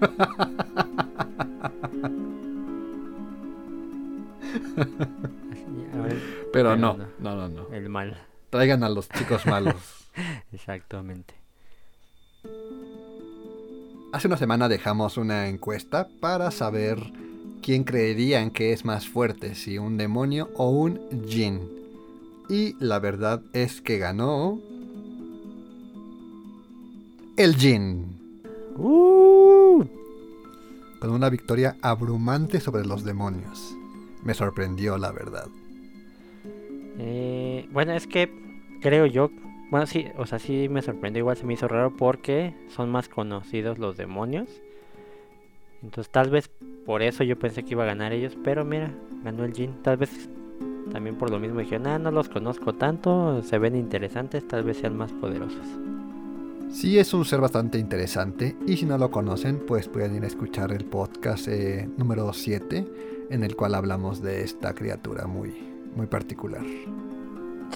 Pero 6.52 6.76
no. 6.76 6.96
no, 7.18 7.34
no, 7.34 7.48
no. 7.48 7.68
el 7.72 7.88
mal, 7.88 8.16
Traigan 8.50 8.84
a 8.84 8.88
los 8.88 9.08
chicos 9.08 9.46
malos. 9.46 9.74
exactamente. 10.52 11.34
Hace 14.12 14.28
una 14.28 14.36
semana 14.36 14.68
dejamos 14.68 15.16
una 15.16 15.48
encuesta 15.48 16.08
para 16.20 16.50
saber 16.50 16.98
quién 17.62 17.84
creerían 17.84 18.50
que 18.50 18.72
es 18.72 18.84
más 18.84 19.08
fuerte, 19.08 19.54
si 19.54 19.78
un 19.78 19.96
demonio 19.96 20.50
o 20.54 20.70
un 20.70 21.00
jin. 21.26 21.60
Y 22.48 22.74
la 22.82 23.00
verdad 23.00 23.42
es 23.52 23.80
que 23.80 23.98
ganó 23.98 24.60
el 27.36 27.56
jin, 27.56 28.16
¡Uh! 28.78 29.55
Con 31.06 31.14
una 31.14 31.30
victoria 31.30 31.76
abrumante 31.82 32.58
sobre 32.58 32.84
los 32.84 33.04
demonios. 33.04 33.76
Me 34.24 34.34
sorprendió 34.34 34.98
la 34.98 35.12
verdad. 35.12 35.46
Eh, 36.98 37.68
bueno, 37.70 37.92
es 37.92 38.08
que 38.08 38.28
creo 38.82 39.06
yo, 39.06 39.30
bueno, 39.70 39.86
sí, 39.86 40.06
o 40.16 40.26
sea, 40.26 40.40
sí 40.40 40.68
me 40.68 40.82
sorprendió, 40.82 41.20
igual 41.20 41.36
se 41.36 41.46
me 41.46 41.54
hizo 41.54 41.68
raro 41.68 41.96
porque 41.96 42.56
son 42.74 42.90
más 42.90 43.08
conocidos 43.08 43.78
los 43.78 43.96
demonios. 43.96 44.48
Entonces 45.80 46.10
tal 46.10 46.28
vez 46.28 46.50
por 46.84 47.02
eso 47.02 47.22
yo 47.22 47.38
pensé 47.38 47.62
que 47.62 47.74
iba 47.74 47.84
a 47.84 47.86
ganar 47.86 48.12
ellos, 48.12 48.36
pero 48.42 48.64
mira, 48.64 48.90
ganó 49.22 49.44
el 49.44 49.52
Jin. 49.52 49.80
Tal 49.82 49.98
vez 49.98 50.28
también 50.90 51.14
por 51.14 51.30
lo 51.30 51.38
mismo 51.38 51.60
dijeron, 51.60 51.86
ah, 51.86 52.00
no 52.00 52.10
los 52.10 52.28
conozco 52.28 52.74
tanto, 52.74 53.44
se 53.44 53.58
ven 53.58 53.76
interesantes, 53.76 54.48
tal 54.48 54.64
vez 54.64 54.78
sean 54.78 54.96
más 54.96 55.12
poderosos. 55.12 55.66
Sí 56.70 56.98
es 56.98 57.14
un 57.14 57.24
ser 57.24 57.40
bastante 57.40 57.78
interesante 57.78 58.56
y 58.66 58.76
si 58.76 58.86
no 58.86 58.98
lo 58.98 59.10
conocen 59.10 59.64
pues 59.66 59.88
pueden 59.88 60.14
ir 60.16 60.24
a 60.24 60.26
escuchar 60.26 60.72
el 60.72 60.84
podcast 60.84 61.48
eh, 61.48 61.88
número 61.96 62.32
7 62.32 62.86
en 63.30 63.44
el 63.44 63.56
cual 63.56 63.74
hablamos 63.74 64.20
de 64.20 64.42
esta 64.42 64.74
criatura 64.74 65.26
muy, 65.26 65.54
muy 65.94 66.06
particular. 66.06 66.62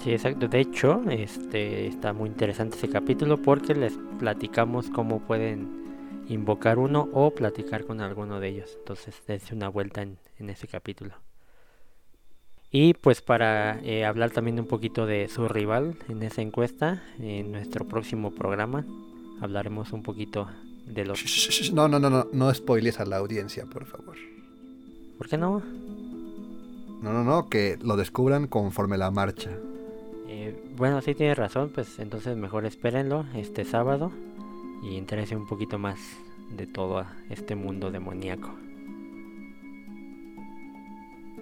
Sí, 0.01 0.11
exacto. 0.11 0.47
De 0.47 0.59
hecho, 0.59 1.01
este 1.09 1.87
está 1.87 2.13
muy 2.13 2.29
interesante 2.29 2.77
ese 2.77 2.89
capítulo 2.89 3.41
porque 3.41 3.75
les 3.75 3.97
platicamos 4.19 4.89
cómo 4.89 5.19
pueden 5.19 5.81
invocar 6.27 6.79
uno 6.79 7.09
o 7.11 7.31
platicar 7.31 7.85
con 7.85 8.01
alguno 8.01 8.39
de 8.39 8.49
ellos. 8.49 8.75
Entonces, 8.79 9.21
dense 9.27 9.53
una 9.53 9.69
vuelta 9.69 10.01
en, 10.01 10.17
en 10.37 10.49
ese 10.49 10.67
capítulo. 10.67 11.15
Y 12.71 12.93
pues 12.93 13.21
para 13.21 13.79
eh, 13.81 14.05
hablar 14.05 14.31
también 14.31 14.59
un 14.59 14.65
poquito 14.65 15.05
de 15.05 15.27
su 15.27 15.47
rival 15.47 15.95
en 16.07 16.23
esa 16.23 16.41
encuesta, 16.41 17.03
en 17.19 17.51
nuestro 17.51 17.85
próximo 17.85 18.31
programa 18.31 18.85
hablaremos 19.41 19.91
un 19.91 20.03
poquito 20.03 20.47
de 20.85 21.03
los... 21.03 21.19
Shh, 21.19 21.49
shh, 21.49 21.63
shh, 21.63 21.73
No, 21.73 21.89
no, 21.89 21.99
no, 21.99 22.09
no, 22.09 22.27
no 22.31 22.53
spoiles 22.53 22.99
a 22.99 23.05
la 23.05 23.17
audiencia, 23.17 23.65
por 23.65 23.85
favor. 23.85 24.15
¿Por 25.17 25.27
qué 25.27 25.37
no? 25.37 25.61
No, 27.01 27.11
no, 27.11 27.23
no, 27.23 27.49
que 27.49 27.77
lo 27.81 27.97
descubran 27.97 28.47
conforme 28.47 28.97
la 28.97 29.11
marcha. 29.11 29.49
Eh, 30.29 30.55
bueno, 30.77 31.01
sí 31.01 31.13
tienes 31.13 31.37
razón, 31.37 31.71
pues 31.73 31.99
entonces 31.99 32.37
mejor 32.37 32.65
espérenlo 32.65 33.25
este 33.35 33.65
sábado 33.65 34.11
y 34.81 34.97
entérese 34.97 35.35
un 35.35 35.47
poquito 35.47 35.77
más 35.77 35.99
de 36.55 36.67
todo 36.67 37.05
este 37.29 37.55
mundo 37.55 37.91
demoníaco. 37.91 38.51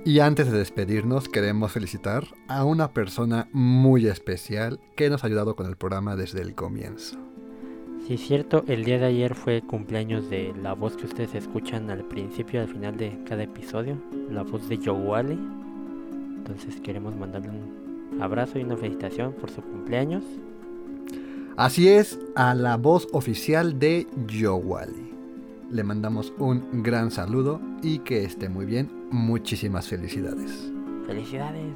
Y 0.09 0.21
antes 0.21 0.51
de 0.51 0.57
despedirnos, 0.57 1.29
queremos 1.29 1.71
felicitar 1.71 2.23
a 2.47 2.65
una 2.65 2.93
persona 2.93 3.47
muy 3.51 4.07
especial 4.07 4.79
que 4.95 5.07
nos 5.07 5.23
ha 5.23 5.27
ayudado 5.27 5.55
con 5.55 5.67
el 5.67 5.77
programa 5.77 6.15
desde 6.15 6.41
el 6.41 6.55
comienzo. 6.55 7.15
Sí, 8.07 8.15
es 8.15 8.21
cierto, 8.21 8.63
el 8.67 8.85
día 8.85 8.97
de 8.97 9.05
ayer 9.05 9.35
fue 9.35 9.61
cumpleaños 9.61 10.27
de 10.31 10.51
la 10.63 10.73
voz 10.73 10.97
que 10.97 11.05
ustedes 11.05 11.35
escuchan 11.35 11.91
al 11.91 12.05
principio 12.05 12.59
y 12.59 12.63
al 12.63 12.69
final 12.69 12.97
de 12.97 13.19
cada 13.27 13.43
episodio, 13.43 13.99
la 14.31 14.41
voz 14.41 14.67
de 14.67 14.77
Wally. 14.77 15.39
Entonces 16.37 16.81
queremos 16.81 17.15
mandarle 17.15 17.49
un 17.51 18.19
abrazo 18.19 18.57
y 18.57 18.63
una 18.63 18.77
felicitación 18.77 19.33
por 19.33 19.51
su 19.51 19.61
cumpleaños. 19.61 20.23
Así 21.55 21.87
es, 21.87 22.17
a 22.35 22.55
la 22.55 22.77
voz 22.77 23.07
oficial 23.11 23.77
de 23.77 24.07
Wally. 24.41 25.08
Le 25.71 25.83
mandamos 25.83 26.33
un 26.39 26.81
gran 26.81 27.11
saludo 27.11 27.61
y 27.83 27.99
que 27.99 28.23
esté 28.23 28.49
muy 28.49 28.65
bien. 28.65 28.89
Muchísimas 29.11 29.87
felicidades. 29.87 30.71
Felicidades. 31.05 31.75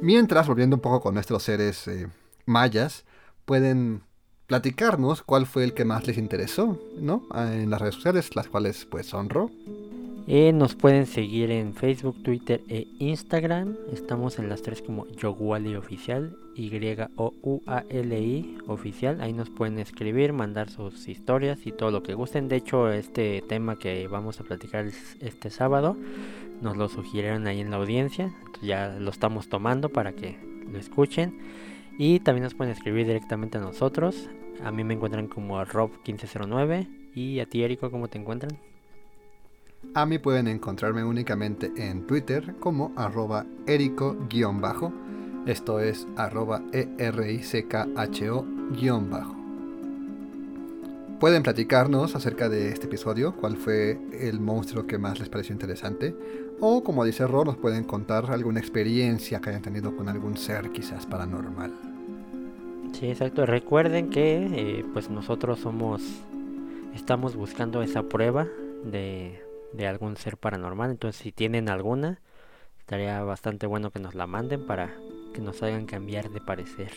Mientras, 0.00 0.48
volviendo 0.48 0.76
un 0.76 0.80
poco 0.80 1.00
con 1.00 1.14
nuestros 1.14 1.42
seres 1.42 1.86
eh, 1.88 2.08
mayas, 2.46 3.04
pueden 3.44 4.02
platicarnos 4.46 5.22
cuál 5.22 5.46
fue 5.46 5.64
el 5.64 5.74
que 5.74 5.84
más 5.84 6.06
les 6.06 6.18
interesó, 6.18 6.78
¿no? 6.98 7.24
Ah, 7.30 7.54
en 7.54 7.70
las 7.70 7.80
redes 7.80 7.96
sociales, 7.96 8.34
las 8.34 8.48
cuales 8.48 8.86
pues 8.86 9.12
honro. 9.12 9.50
Eh, 10.28 10.52
nos 10.52 10.76
pueden 10.76 11.06
seguir 11.06 11.50
en 11.50 11.74
Facebook, 11.74 12.22
Twitter 12.22 12.62
e 12.68 12.86
Instagram. 13.00 13.76
Estamos 13.92 14.38
en 14.38 14.48
las 14.48 14.62
tres 14.62 14.80
como 14.80 15.08
Yoguali 15.08 15.74
Oficial, 15.74 16.36
Y-O-U-A-L-I 16.54 17.38
Oficial. 18.68 19.20
Ahí 19.20 19.32
nos 19.32 19.50
pueden 19.50 19.80
escribir, 19.80 20.32
mandar 20.32 20.70
sus 20.70 21.08
historias 21.08 21.66
y 21.66 21.72
todo 21.72 21.90
lo 21.90 22.04
que 22.04 22.14
gusten. 22.14 22.48
De 22.48 22.54
hecho, 22.56 22.92
este 22.92 23.42
tema 23.48 23.76
que 23.76 24.06
vamos 24.06 24.38
a 24.38 24.44
platicar 24.44 24.86
este 25.20 25.50
sábado 25.50 25.96
nos 26.60 26.76
lo 26.76 26.88
sugirieron 26.88 27.48
ahí 27.48 27.60
en 27.60 27.72
la 27.72 27.78
audiencia. 27.78 28.32
ya 28.62 28.94
lo 29.00 29.10
estamos 29.10 29.48
tomando 29.48 29.88
para 29.88 30.12
que 30.12 30.38
lo 30.70 30.78
escuchen. 30.78 31.36
Y 31.98 32.20
también 32.20 32.44
nos 32.44 32.54
pueden 32.54 32.72
escribir 32.72 33.06
directamente 33.06 33.58
a 33.58 33.60
nosotros. 33.60 34.30
A 34.62 34.70
mí 34.70 34.84
me 34.84 34.94
encuentran 34.94 35.26
como 35.26 35.60
Rob1509. 35.60 36.86
¿Y 37.16 37.40
a 37.40 37.46
ti, 37.46 37.64
Erico, 37.64 37.90
cómo 37.90 38.06
te 38.06 38.18
encuentran? 38.18 38.56
A 39.94 40.06
mí 40.06 40.18
pueden 40.18 40.48
encontrarme 40.48 41.04
únicamente 41.04 41.70
en 41.76 42.06
Twitter 42.06 42.54
como 42.60 42.92
arroba 42.96 43.44
erico-bajo. 43.66 44.90
Esto 45.44 45.80
es 45.80 46.06
arroba 46.16 46.62
E-R-I-C-K-H-O-bajo. 46.72 47.32
Pueden 51.20 51.42
platicarnos 51.42 52.16
acerca 52.16 52.48
de 52.48 52.70
este 52.70 52.86
episodio, 52.86 53.36
cuál 53.36 53.58
fue 53.58 54.00
el 54.18 54.40
monstruo 54.40 54.86
que 54.86 54.96
más 54.96 55.20
les 55.20 55.28
pareció 55.28 55.52
interesante. 55.52 56.16
O 56.58 56.82
como 56.82 57.04
dice 57.04 57.26
Ro, 57.26 57.44
nos 57.44 57.58
pueden 57.58 57.84
contar 57.84 58.30
alguna 58.30 58.60
experiencia 58.60 59.40
que 59.40 59.50
hayan 59.50 59.62
tenido 59.62 59.94
con 59.94 60.08
algún 60.08 60.38
ser 60.38 60.70
quizás 60.70 61.04
paranormal. 61.06 61.70
Sí, 62.92 63.08
exacto. 63.08 63.44
Recuerden 63.44 64.10
que 64.10 64.78
eh, 64.80 64.84
pues 64.92 65.10
nosotros 65.10 65.60
somos, 65.60 66.02
estamos 66.94 67.36
buscando 67.36 67.82
esa 67.82 68.02
prueba 68.04 68.48
de, 68.84 69.38
de 69.72 69.86
algún 69.86 70.16
ser 70.16 70.36
paranormal. 70.36 70.90
Entonces, 70.90 71.20
si 71.20 71.32
tienen 71.32 71.68
alguna, 71.68 72.20
estaría 72.78 73.22
bastante 73.22 73.66
bueno 73.66 73.90
que 73.90 73.98
nos 73.98 74.14
la 74.14 74.26
manden 74.26 74.66
para 74.66 74.94
que 75.34 75.40
nos 75.40 75.62
hagan 75.62 75.86
cambiar 75.86 76.30
de 76.30 76.40
parecer. 76.40 76.92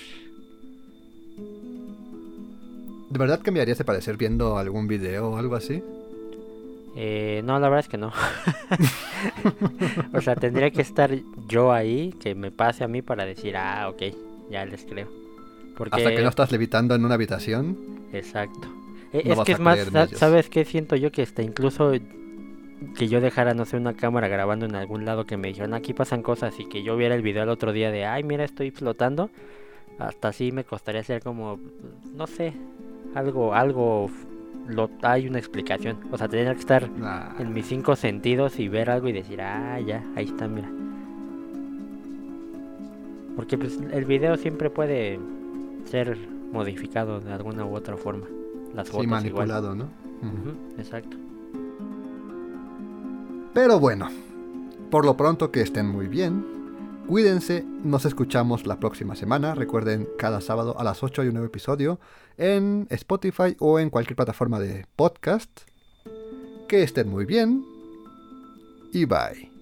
¿De 3.10 3.20
verdad 3.20 3.40
cambiarías 3.42 3.78
de 3.78 3.86
parecer 3.86 4.18
viendo 4.18 4.58
algún 4.58 4.88
video 4.88 5.30
o 5.30 5.38
algo 5.38 5.56
así? 5.56 5.82
Eh, 6.98 7.42
no, 7.44 7.60
la 7.60 7.70
verdad 7.70 7.86
es 7.86 7.90
que 7.90 7.98
no. 7.98 8.12
o 10.14 10.22
sea, 10.22 10.36
tendría 10.36 10.72
que 10.72 10.82
estar 10.82 11.12
yo 11.48 11.72
ahí, 11.72 12.14
que 12.22 12.36
me 12.36 12.52
pase 12.52 12.84
a 12.84 12.88
mí 12.88 13.02
para 13.02 13.26
decir, 13.26 13.58
ah, 13.58 13.90
ok, 13.90 14.02
ya 14.50 14.66
les 14.66 14.86
creo. 14.86 15.08
Porque... 15.78 15.98
Hasta 15.98 16.16
que 16.16 16.22
no 16.22 16.30
estás 16.30 16.52
levitando 16.52 16.96
en 16.96 17.04
una 17.04 17.16
habitación. 17.16 17.78
Exacto. 18.14 18.68
Eh, 19.12 19.24
es 19.26 19.40
que 19.42 19.52
es 19.52 19.60
más, 19.60 19.80
¿sabes 20.16 20.50
qué 20.50 20.66
siento 20.66 20.96
yo? 20.96 21.12
Que 21.12 21.22
está 21.22 21.42
incluso 21.42 21.92
que 22.98 23.08
yo 23.08 23.22
dejara, 23.22 23.54
no 23.54 23.66
sé, 23.66 23.78
una 23.78 23.94
cámara 23.94 24.28
grabando 24.28 24.66
en 24.66 24.76
algún 24.76 25.06
lado 25.06 25.26
que 25.26 25.38
me 25.38 25.48
dijeron, 25.48 25.74
aquí 25.74 25.94
pasan 25.94 26.22
cosas 26.22 26.60
y 26.60 26.66
que 26.66 26.84
yo 26.84 26.96
viera 26.98 27.16
el 27.16 27.22
video 27.22 27.44
el 27.44 27.50
otro 27.50 27.74
día 27.74 27.92
de, 27.92 28.06
ay, 28.06 28.24
mira, 28.24 28.44
estoy 28.44 28.72
flotando, 28.72 29.30
hasta 30.00 30.30
así 30.30 30.52
me 30.52 30.64
costaría 30.64 31.02
hacer 31.02 31.22
como, 31.22 31.60
no 32.14 32.28
sé, 32.28 32.54
algo, 33.14 33.54
algo, 33.54 34.10
lo, 34.68 34.90
hay 35.02 35.28
una 35.28 35.40
explicación. 35.40 35.98
O 36.12 36.18
sea, 36.18 36.28
tendría 36.28 36.54
que 36.54 36.60
estar 36.60 36.90
en 37.40 37.54
mis 37.54 37.66
cinco 37.66 37.96
sentidos 37.96 38.60
y 38.60 38.68
ver 38.68 38.90
algo 38.90 39.08
y 39.08 39.14
decir, 39.14 39.42
ah, 39.42 39.80
ya, 39.80 40.04
ahí 40.16 40.26
está, 40.26 40.48
mira. 40.48 40.70
Porque 43.36 43.58
pues 43.58 43.80
el 43.92 44.06
video 44.06 44.38
siempre 44.38 44.70
puede 44.70 45.20
ser 45.86 46.18
modificado 46.52 47.20
de 47.20 47.34
alguna 47.34 47.66
u 47.66 47.76
otra 47.76 47.98
forma. 47.98 48.28
Las 48.74 48.88
fotos 48.88 49.04
sí, 49.04 49.08
manipulado, 49.08 49.76
¿no? 49.76 49.90
exacto. 50.78 51.18
Pero 53.56 53.80
bueno, 53.80 54.10
por 54.92 55.06
lo 55.06 55.16
pronto 55.16 55.50
que 55.50 55.62
estén 55.62 55.88
muy 55.88 56.08
bien. 56.08 56.46
Cuídense, 57.08 57.64
nos 57.64 58.04
escuchamos 58.04 58.68
la 58.68 58.82
próxima 58.82 59.16
semana. 59.16 59.56
Recuerden, 59.56 60.10
cada 60.18 60.42
sábado 60.42 60.78
a 60.78 60.84
las 60.84 61.02
8 61.02 61.22
hay 61.22 61.30
un 61.30 61.36
nuevo 61.36 61.48
episodio 61.48 61.98
en 62.38 62.86
Spotify 62.90 63.56
o 63.60 63.80
en 63.80 63.90
cualquier 63.90 64.18
plataforma 64.18 64.60
de 64.60 64.86
podcast. 64.98 65.62
Que 66.68 66.84
estén 66.84 67.10
muy 67.10 67.24
bien 67.26 67.66
y 68.92 69.06
bye. 69.06 69.55